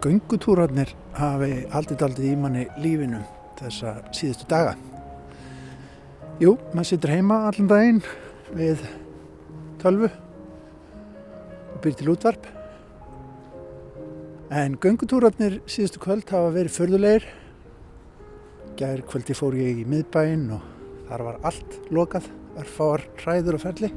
[0.01, 3.19] göngutúrarnir hafi aldrei aldrei í manni lífinu
[3.59, 4.71] þessa síðustu daga.
[6.41, 8.01] Jú, maður sittur heima allan daginn
[8.57, 8.87] við
[9.85, 12.49] tölvu og byrjir til útvarp.
[14.49, 17.31] En göngutúrarnir síðustu kvöld hafa verið förðulegir.
[18.81, 20.65] Gær kvöldi fór ég í miðbæinn og
[21.13, 22.33] þar var allt lokað,
[22.65, 23.93] örfáar hræður og ferli.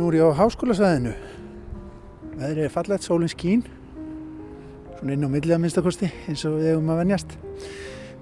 [0.00, 1.18] Nú er ég á háskólasvæðinu
[2.36, 3.64] veðrið er fallegt, sólinn skín
[4.96, 7.34] svona inn á millið að minnstakosti eins og við hefum að venjast.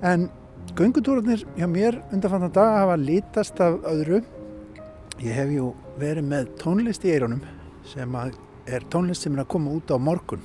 [0.04, 0.26] En
[0.74, 4.22] göngutúrarnir hjá mér undanfannan dag hafa lítast af öðru.
[5.22, 7.44] Ég hef jú verið með tónlist í eironum
[7.86, 10.42] sem er tónlist sem er að koma út á morgun.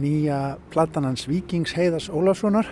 [0.00, 2.68] Nýja platanans Víkings Heiðars Ólafssonar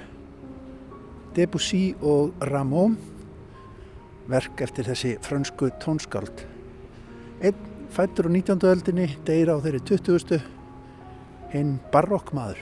[1.36, 2.96] Debussy og Ramón
[4.28, 6.46] verk eftir þessi frönsku tónskáld.
[7.44, 7.67] Einn
[7.98, 8.62] fættur á 19.
[8.62, 10.38] öldinni, deyra á þeirri 20.
[11.50, 12.60] hinn barokkmaður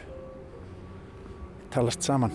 [1.75, 2.33] talast saman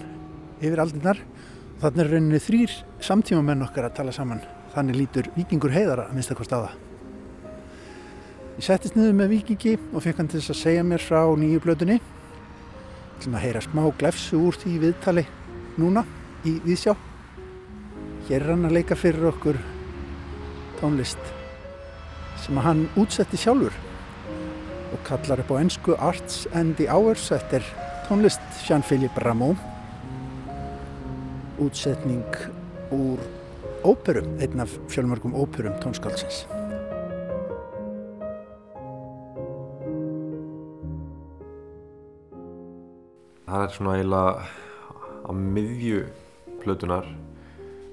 [0.62, 4.44] yfir aldinnar og þannig er rauninni þrýr samtíma menn okkar að tala saman.
[4.76, 6.70] Þannig lítur vikingur heiðara að minnst eitthvað staða
[8.60, 11.66] ég settist niður með vikingi og fekk hann til þess að segja mér frá nýju
[11.66, 11.98] blötunni
[13.18, 15.26] til að heyra smá glefsu úr því viðtali
[15.82, 16.06] núna
[16.46, 16.94] í Víðsjá.
[18.30, 19.58] Hér er hann að leika fyrir okkur
[20.78, 21.41] tónlist
[22.42, 23.76] sem hann útsetti sjálfur
[24.92, 27.64] og kallar upp á ennsku Arts and the Hours eftir
[28.08, 29.56] tónlist Jean-Philippe Rameau.
[31.62, 32.26] Útsetning
[32.92, 33.22] úr
[33.86, 36.46] óperum, einn af fjölmörgum óperum tónskálsins
[43.46, 44.46] Það er svona eiginlega
[45.28, 46.04] á miðju
[46.62, 47.08] plötunar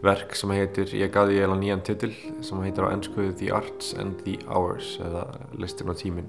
[0.02, 2.12] verk sem heitir, ég gaði eiginlega nýjan titil
[2.44, 5.24] sem heitir á ennsku The Arts and the Hours eða
[5.58, 6.28] listin og tímin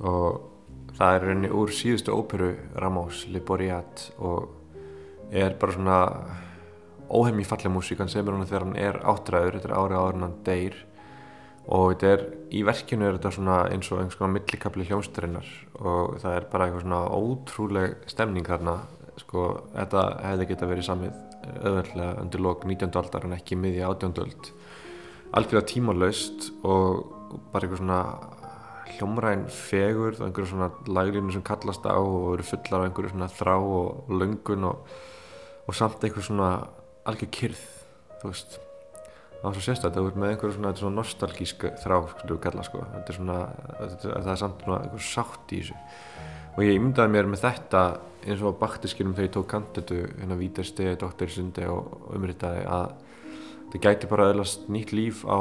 [0.00, 4.48] og það er rauninni úr síðustu óperu Ramos Le Boreat og
[5.34, 5.98] er bara svona
[7.10, 10.26] óhemmi falleg músík hann semur hann þegar hann er áttræður þetta er árið áður en
[10.26, 10.76] hann deyr.
[11.64, 15.46] Og þetta er, í verkinu er þetta svona eins og einhvers konar millikabli hljómsdurinnar
[15.80, 18.74] og það er bara eitthvað svona ótrúleg stemning þarna
[19.22, 21.14] sko, þetta hefði geta verið samið
[21.60, 22.94] öðvöldlega undir lok 19.
[23.00, 24.14] aldar en ekki miði 18.
[24.24, 24.50] öld
[25.34, 27.14] algjörlega tímalöst og
[27.52, 28.00] bara eitthvað svona
[28.94, 33.30] hljómræn fegur og einhverju svona laglínu sem kallast á og eru fullar af einhverju svona
[33.32, 34.94] þrá og löngun og,
[35.66, 36.50] og samt eitthvað svona
[37.08, 37.64] algjör kyrð
[38.20, 38.60] þú veist
[39.44, 42.62] það var svo sérstætt, það er með einhverju svona, svona nostalgísk þrá, skulum við kalla
[42.64, 42.78] sko.
[42.94, 43.38] Þetta er svona,
[44.00, 45.80] það er samt svona einhver sátt í þessu.
[46.54, 47.82] Og ég ymdaði mér með þetta
[48.24, 52.86] eins og baktiskilum þegar ég tók kanditu hérna vítarstegi, doktorisundi og umritaði að
[53.74, 55.40] það gæti bara öðlast nýtt líf á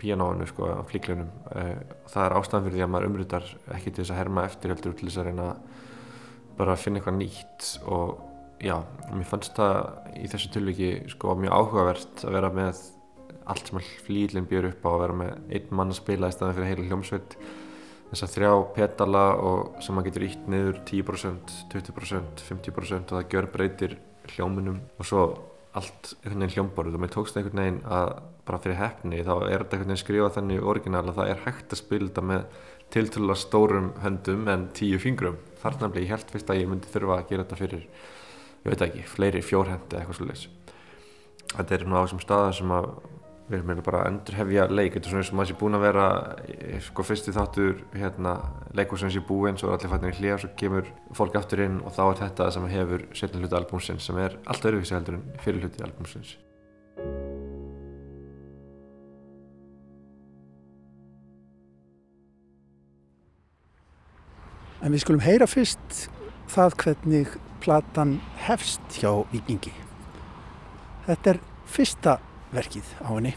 [0.00, 1.28] píanóinu sko, á flíklunum
[2.08, 4.96] það er ástæðan fyrir því að maður umritar ekki til þess að herma eftir heldur
[4.96, 5.50] til þess að reyna
[6.56, 7.68] bara að finna eitthvað nýtt.
[7.84, 8.78] Og já,
[9.10, 9.76] mér fannst það
[10.22, 12.80] í þessu tilviki sko mjög áhugavert að vera með
[13.50, 16.56] allt sem flílinn björ upp á að vera með einn mann að spila í staðan
[16.56, 17.36] fyrir heila hljómsveit.
[18.10, 23.34] Þess að þrjá petala og sem maður getur ítt niður 10%, 20%, 50% og það
[23.34, 23.96] gjör breytir
[24.34, 24.80] hljóminum.
[24.98, 25.24] Og svo
[25.78, 28.14] allt einhvern veginn hljómborð og mér tókst einhvern veginn að
[28.48, 31.74] bara fyrir hefni þá er þetta einhvern veginn skrifað þannig orginal að það er hægt
[31.74, 35.38] að spila þetta með tiltöla stórum höndum en tíu fingrum.
[35.62, 37.84] Þar nefnilega ég held fyrst að ég myndi þurfa að gera þetta fyrir
[38.60, 40.48] ég veit ekki, fleiri fjórhendi eða eitthvað svolítið
[41.50, 42.88] þetta er svona á þessum staðar sem að
[43.50, 45.76] við erum meina bara að endurhefja leik þetta er svona eins og maður sé búin
[45.78, 46.04] að vera
[46.86, 48.34] sko fyrsti þáttur hérna
[48.78, 51.80] leikur sem sé búinn, svo er allir fættin í hlýja svo kemur fólk aftur inn
[51.82, 55.26] og þá er þetta sem hefur setna hluti albúmsins sem er allt öruvísi heldur en
[55.42, 56.38] fyrir hluti albúmsins
[64.80, 66.06] En við skulum heyra fyrst
[66.48, 68.14] það hvernig platan
[68.46, 69.74] hefst hjá Vikingi.
[71.04, 72.14] Þetta er fyrsta
[72.54, 73.34] verkið á henni.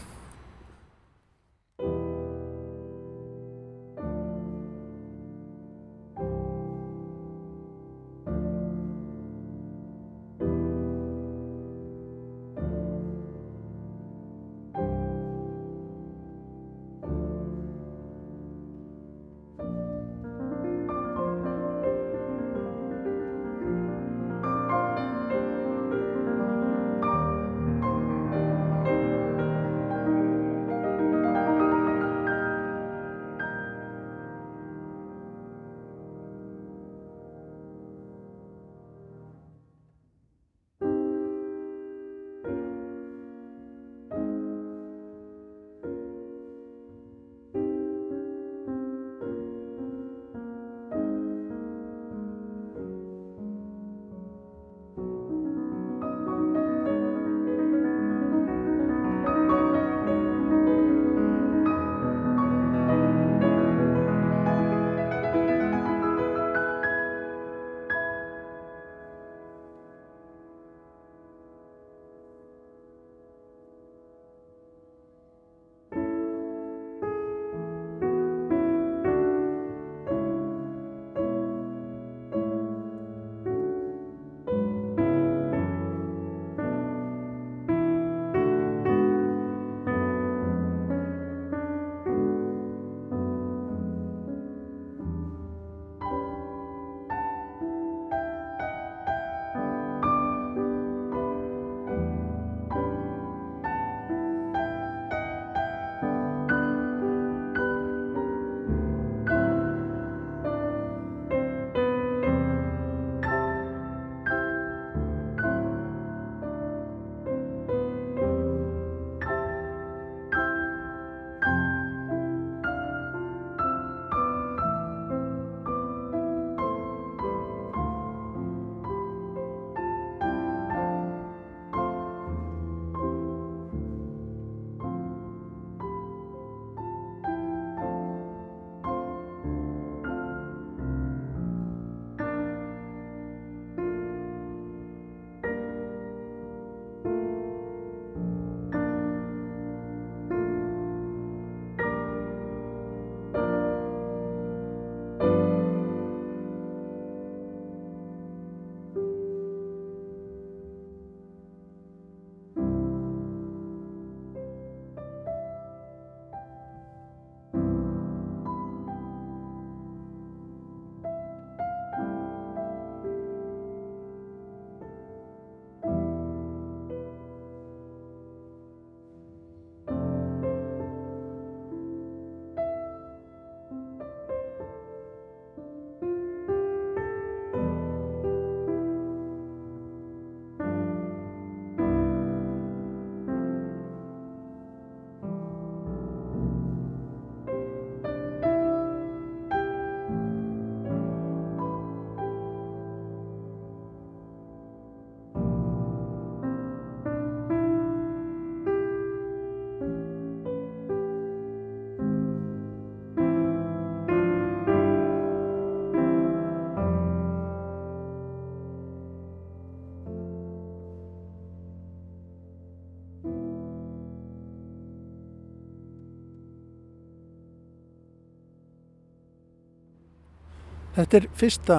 [230.94, 231.76] Þetta er fyrsta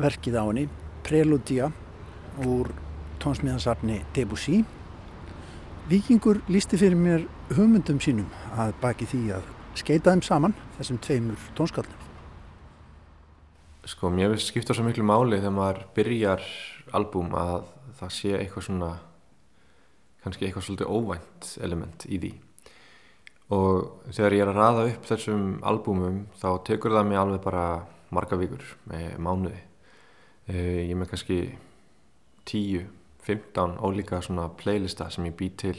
[0.00, 0.62] verkið á henni,
[1.04, 1.66] Preludia
[2.48, 2.70] úr
[3.20, 4.62] tónsmíðansafni Debussy.
[5.90, 11.46] Víkingur lísti fyrir mér hugmyndum sínum að baki því að skeita þeim saman þessum tveimur
[11.60, 12.00] tónskallum.
[13.84, 16.48] Sko, mér finnst skipta svo miklu máli þegar maður byrjar
[16.96, 17.68] albúm að
[18.00, 18.92] það sé eitthvað svona
[20.24, 22.36] kannski eitthvað svolítið óvænt element í því
[23.52, 27.66] og þegar ég er að raða upp þessum albúmum þá tekur það mig alveg bara
[28.14, 28.64] marga vikur
[29.22, 29.60] mánuði.
[30.46, 30.56] E,
[30.90, 31.38] ég með kannski
[32.50, 35.76] 10-15 ólíka svona playlista sem ég bý til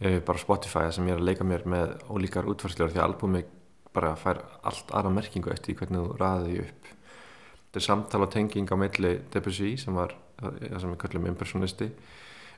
[0.00, 3.44] e, bara Spotify sem ég er að leika mér með ólíkar útfarsljóður því að albúmi
[3.92, 6.90] bara fær allt aðra merkingu eftir hvernig þú raði því upp.
[7.62, 11.88] Þetta er samtala tenging á milli Debussy sem var það sem við kallum impersonisti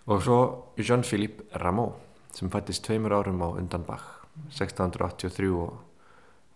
[0.04, 0.38] og svo
[0.80, 1.94] Jean-Philippe Rameau
[2.34, 5.76] sem fættist tveimur árum á undan Bach 1683 og,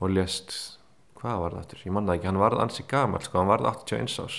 [0.00, 0.77] og lést
[1.18, 4.22] hvað var það aftur, ég manna ekki, hann varð ansi gamal sko, hann varð 81
[4.24, 4.38] ás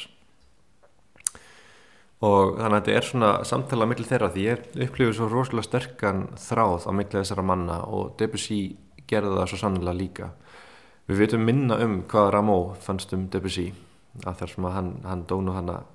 [2.19, 5.67] og þannig að þetta er svona samtala á milli þeirra því ég upplifið svo rosalega
[5.67, 8.59] sterkan þráð á milli þessara manna og Debussy
[9.09, 10.32] gerði það svo sannlega líka.
[11.09, 13.69] Við veitum minna um hvað Rameau fannst um Debussy
[14.25, 15.88] að þar sem að hann, hann dónu hann að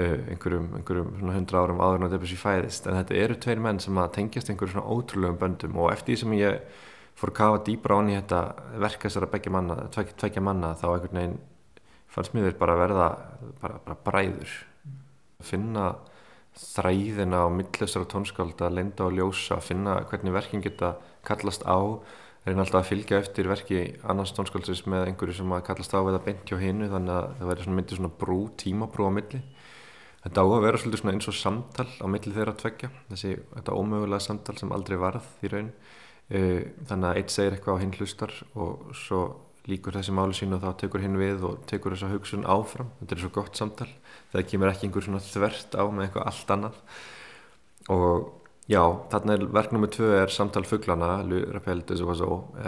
[0.00, 2.88] uh, einhverjum, einhverjum hundra árum áður en Debussy fæðist.
[2.88, 6.20] En þetta eru tveir menn sem að tengjast einhverjum svona ótrúlegum böndum og eftir því
[6.22, 6.80] sem ég
[7.18, 8.40] fór að kafa dýbra án í þetta
[8.82, 11.40] verka þessara begja manna, tvekja, tvekja manna þá einhvern veginn
[12.12, 13.10] fannst mér bara verða
[13.60, 14.56] bara, bara bræður.
[15.42, 15.92] Finna
[16.52, 21.80] þræðina á millesara tónskálda, lenda og ljósa finna hvernig verkin geta kallast á
[22.44, 26.18] reyna alltaf að fylgja eftir verki annars tónskáldsins með einhverju sem að kallast á við
[26.18, 29.40] að beint hjá hinnu þannig að það verður myndir svona brú, tímabrú á milli.
[30.22, 33.32] Þetta á að vera svolítið svona eins og samtal á milli þeirra að tvekja þessi,
[33.54, 35.70] þetta ómögulega samtal sem aldrei varð í raun
[36.32, 39.22] þannig að eitt segir eitthvað á hinn hlustar og svo
[39.68, 42.90] líkur þessi máli sín og þá tekur hinn við og tekur þessa hugsun áfram.
[43.00, 43.88] Þetta er svo gott samtal,
[44.32, 46.78] það kemur ekki einhver svona þvert á með eitthvað allt annað.
[47.92, 48.24] Og
[48.70, 48.80] já
[49.12, 51.20] þarna er verk nummið tvö er Samtal fugglana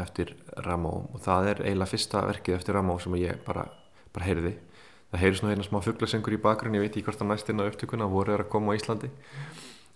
[0.03, 0.35] eftir
[0.67, 3.69] Rameau og það er eiginlega fyrsta verkið eftir Rameau sem ég bara,
[4.13, 4.57] bara heyrði.
[5.15, 7.63] Það heyri svona hérna smá fugglasengur í bakgrunn ég veit ekki hvort það næst inn
[7.63, 9.11] á upptökuna voru að koma á Íslandi.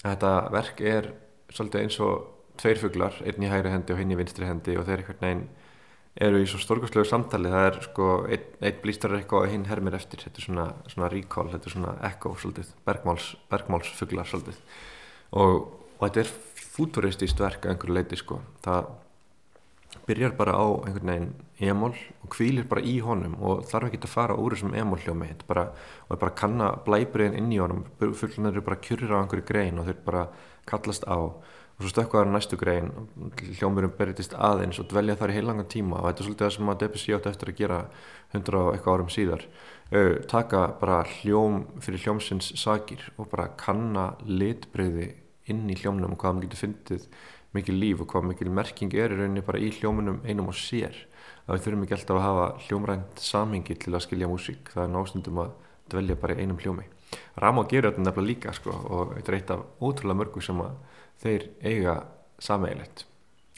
[0.05, 1.13] Þetta verk er
[1.51, 4.87] svolítið eins og tveir fugglar, einn í hægri hendi og hinn í vinstri hendi og
[4.89, 5.49] þeir einhvern veginn
[6.29, 9.97] eru í svo stórkostlegu samtali, það er sko einn, einn blýstar eitthvað og hinn hermir
[9.99, 10.25] eftir.
[10.25, 14.63] Þetta er svona, svona recall, þetta er svona echo svolítið, bergmáls, bergmálsfugglar svolítið.
[15.39, 16.33] Og, og þetta er
[16.79, 18.91] futuristist verk að einhverju leiti sko, það
[20.09, 21.31] byrjar bara á einhvern veginn
[21.71, 25.31] emól og kvílir bara í honum og þarf ekki að fara úr þessum emól hljómi
[25.49, 25.69] bara,
[26.07, 27.85] og er bara kanna blæbriðin inn í honum.
[27.99, 30.27] Fugglunar eru bara kjurrir á einhverju grein og þeir bara
[30.69, 31.19] kallast á
[31.79, 32.89] og svo stökkaður næstu grein
[33.39, 36.01] hljómurum berðist aðeins og dvelja þar í heilangan tíma.
[36.01, 37.79] Og þetta er svolítið það sem að Debussy átti eftir að gera
[38.35, 39.45] hundra og eitthvað árum síðar.
[39.93, 45.13] Uh, taka bara hljóm fyrir hljómsins sagir og bara kanna litbreyði
[45.49, 47.07] inn í hljómnum og hvað maður getur fyndið
[47.55, 50.99] mikil líf og hvað mikil merking er í rauninni bara í hljómunum einum og sér.
[51.47, 54.75] Að við þurfum ekki alltaf að hafa hljómrænt samhengi til að skilja músík.
[54.75, 55.55] Það er nástundum að
[55.95, 56.91] dvelja bara í einum hljómi.
[57.39, 60.75] Ramá gerur þetta nefnilega líka sko, og þetta er eitt af ótrúlega mörgu sem að
[61.23, 61.95] þeir eiga
[62.43, 63.05] sameigilegt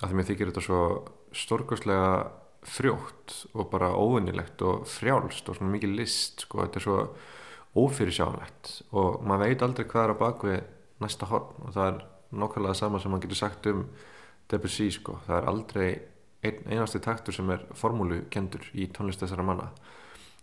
[0.01, 0.83] af því mér þykir þetta svo
[1.37, 2.13] stórkostlega
[2.67, 6.99] frjótt og bara óvinnilegt og frjálst og svona mikið list sko, þetta er svo
[7.81, 10.63] ófyrirsjánlegt og maður veit aldrei hvað er á bakvið
[11.01, 12.01] næsta horn og það er
[12.31, 13.85] nokkvæmlega það sama sem maður getur sagt um
[14.51, 15.89] Debussy sko, það er aldrei
[16.43, 19.69] ein, einasti taktur sem er formúlu kendur í tónlist þessara manna.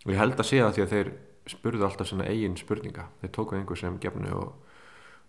[0.06, 1.10] Og ég held að sé það því að þeir
[1.48, 3.08] spurðu alltaf svona eigin spurninga.
[3.20, 4.67] Þeir tókuð einhver sem gefnu og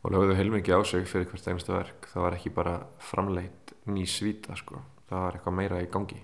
[0.04, 2.10] og lögðu heilmikið á sig fyrir hvert einstu verk.
[2.14, 6.22] Það var ekki bara framleitt ný svíta sko, það var eitthvað meira í gangi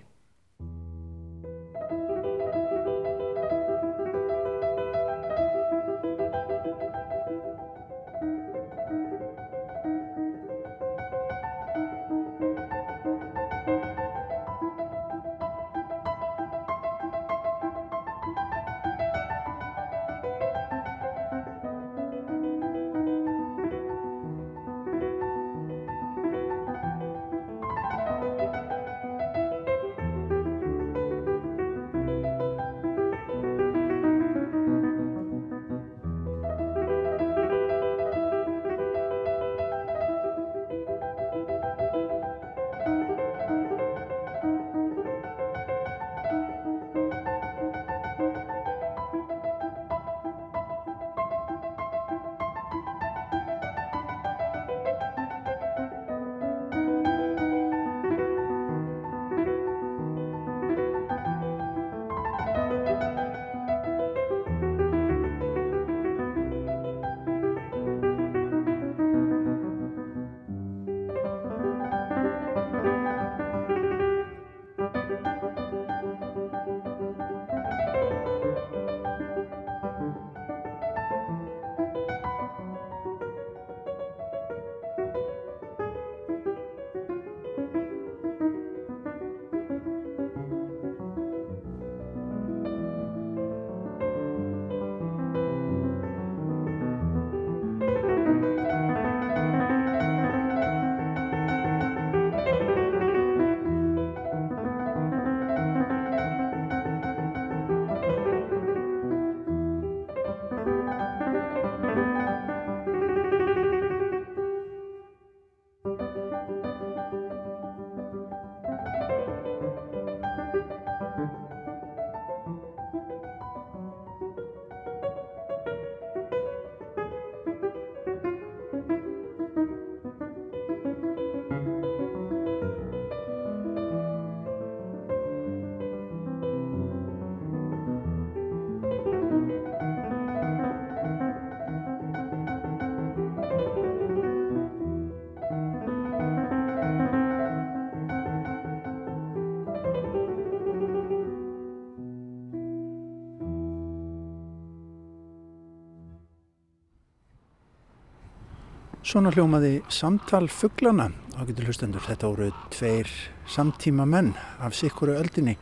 [159.06, 161.04] Svona hljómaði samtal fugglana
[161.38, 162.02] á getur hlustendur.
[162.02, 163.10] Þetta voru tveir
[163.46, 165.54] samtíma menn af sikkuru öldinni.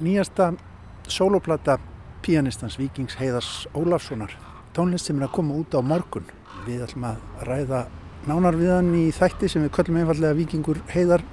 [0.00, 0.54] Nýjasta
[1.04, 1.74] soloplata
[2.24, 4.32] pianistans Víkings Heiðars Ólafssonar.
[4.72, 6.24] Tónlist sem er að koma út á morgun.
[6.64, 7.84] Við ætlum að ræða
[8.24, 11.28] nánar við hann í þætti sem við köllum einfallega Víkingur Heiðar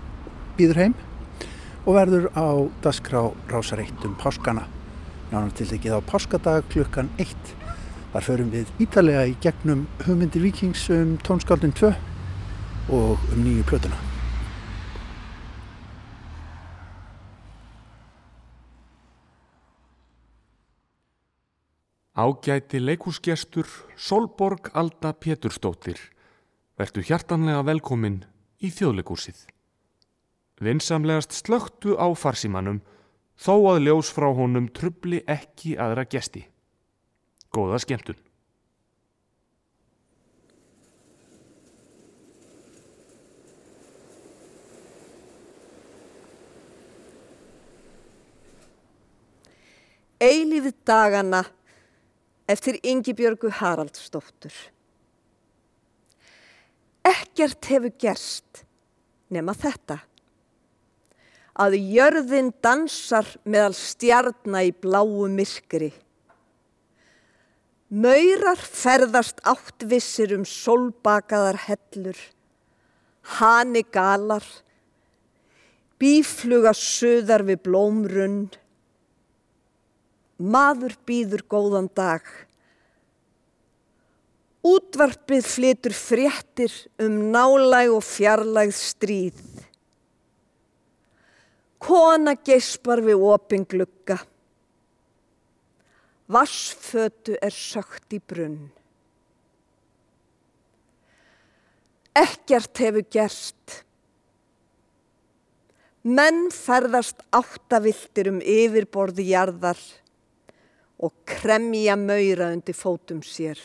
[0.59, 0.99] býður heim
[1.85, 4.67] og verður á dasgrá rásareitt um páskana.
[5.31, 7.62] Nánar til þekið á páskadag klukkan 1.
[8.13, 11.89] Þar förum við ítalega í gegnum hugmyndir Víkings um tónskáldin 2
[12.93, 13.97] og um nýju plötuna.
[22.13, 23.65] Ágæti leikúsgestur
[23.97, 25.97] Solborg Alda Pétursdóttir
[26.77, 28.21] verðu hjartanlega velkomin
[28.61, 29.41] í þjóðleikúsið.
[30.61, 32.83] Vinsamlegast slögtu á farsímanum
[33.33, 36.52] þó að ljós frá honum trubli ekki aðra gesti.
[37.53, 38.17] Góða skemmtun.
[50.23, 51.43] Eilífið dagana
[52.49, 54.53] eftir Yngibjörgu Haraldsdóttur.
[57.03, 58.63] Ekkert hefur gerst
[59.33, 59.99] nema þetta.
[61.59, 65.91] Að jörðin dansar meðal stjarnar í bláu myrkri.
[67.93, 72.17] Maurar ferðast áttvissir um solbakaðar hellur.
[73.37, 74.45] Hani galar.
[76.01, 78.39] Bífluga söðar við blómrunn.
[80.41, 82.25] Maður býður góðan dag.
[84.65, 86.73] Útvarpið flytur fréttir
[87.03, 89.41] um nálæg og fjarlægð stríð.
[91.83, 93.67] Kona geispar við opin
[96.33, 96.39] glugga.
[96.39, 98.71] Vassfötu er sökt í brunn.
[102.13, 103.83] Ekkert hefur gerst.
[106.03, 109.79] Menn ferðast áttaviltir um yfirborði jarðar
[110.99, 113.57] og kremja maura undir fótum sér.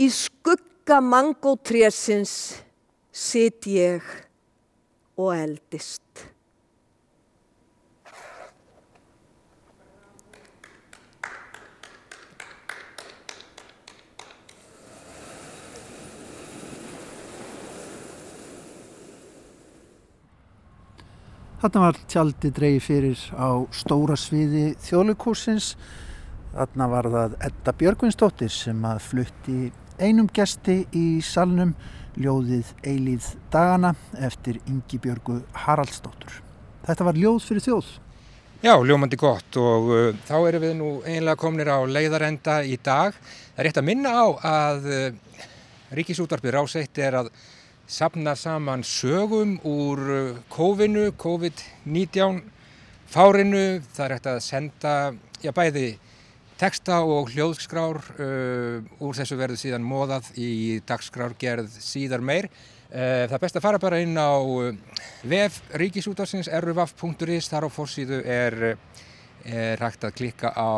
[0.00, 2.62] Í skugga mangótrésins
[3.12, 4.02] sit ég
[5.16, 6.02] og eldist.
[21.60, 25.74] Þarna var tjaldi dreigi fyrir á stóra sviði þjóðleikúsins.
[26.54, 29.56] Þarna var það Edda Björgvinsdóttir sem að flutti
[30.00, 31.74] einum gesti í salnum
[32.16, 36.40] ljóðið Eilíð dagana eftir Ingi Björgu Haraldsdóttur.
[36.88, 37.92] Þetta var ljóð fyrir þjóð.
[38.64, 43.12] Já, ljómandi gott og uh, þá erum við nú einlega komnir á leiðarenda í dag.
[43.52, 45.46] Það er rétt að minna á að uh,
[45.92, 47.34] Ríkisútvarpið ráseitt er að
[47.90, 49.98] sapna saman sögum úr
[50.48, 52.42] COVID-19, COVID-19
[53.10, 53.80] fárinu.
[53.90, 54.92] Það er hægt að senda
[55.42, 55.88] já, bæði
[56.60, 62.50] texta og hljóðskrár uh, úr þessu verðu síðan móðað í dagskrárgerð síðar meir.
[62.90, 64.70] Uh, það er best að fara bara inn á uh,
[65.26, 68.76] vef ríkisútarsins ruvaf.is, þar á fórsíðu er,
[69.44, 70.72] er hægt að klikka á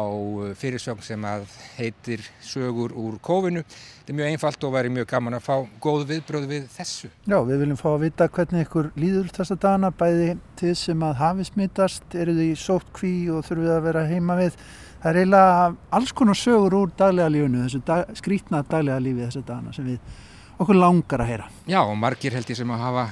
[0.58, 1.46] fyrirsögn sem að
[1.76, 3.62] heitir sögur úr kófinu.
[3.62, 7.10] Þetta er mjög einfalt og væri mjög gaman að fá góð viðbröð við þessu.
[7.26, 10.28] Já, við viljum fá að vita hvernig ykkur líður þessa dagana, bæði
[10.60, 14.38] til sem að hafi smittast, eru þið í sótt kví og þurfið að vera heima
[14.40, 14.58] við.
[15.02, 19.46] Það er eiginlega alls konar sögur úr daglega lífunu, þessu dag, skrítna daglega lífi þessa
[19.48, 20.22] dagana sem við
[20.62, 21.50] okkur langar að heyra.
[21.66, 23.06] Já, og margir held ég sem að hafa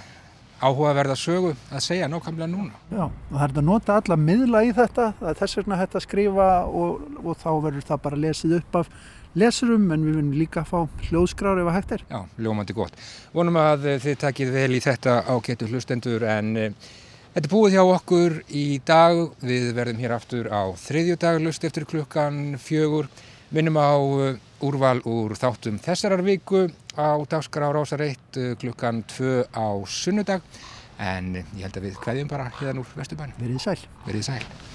[0.61, 2.77] áhugaverða sögu að segja nákvæmlega núna.
[2.93, 6.07] Já, og það er að nota alla miðla í þetta, það þess vegna hægt að
[6.07, 8.95] skrifa og, og þá verður það bara lesið upp af
[9.41, 12.07] lesurum en við viljum líka fá hljóðskrár ef að hægt er.
[12.11, 12.99] Já, ljómandi gott.
[13.33, 16.75] Vonum að þið takið vel í þetta ágættu hlustendur en
[17.31, 21.85] Þetta er búið hjá okkur í dag, við verðum hér aftur á þriðjudag, lust eftir
[21.87, 23.07] klukkan fjögur.
[23.55, 23.95] Minnum á
[24.67, 30.45] úrval úr þáttum þessarar viku á dagskrá Rásar 1 klukkan 2 á sunnudag.
[31.01, 33.33] En ég held að við hvaðjum bara hérna úr Vesturbæn.
[33.41, 33.81] Verðið sæl.
[34.05, 34.70] Verðið sæl.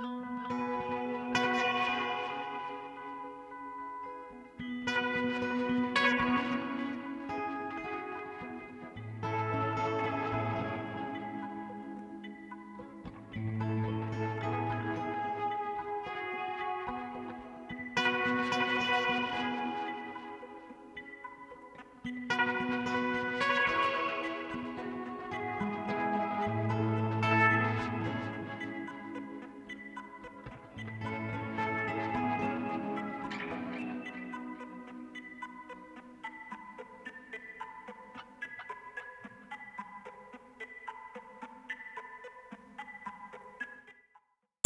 [0.00, 0.67] Música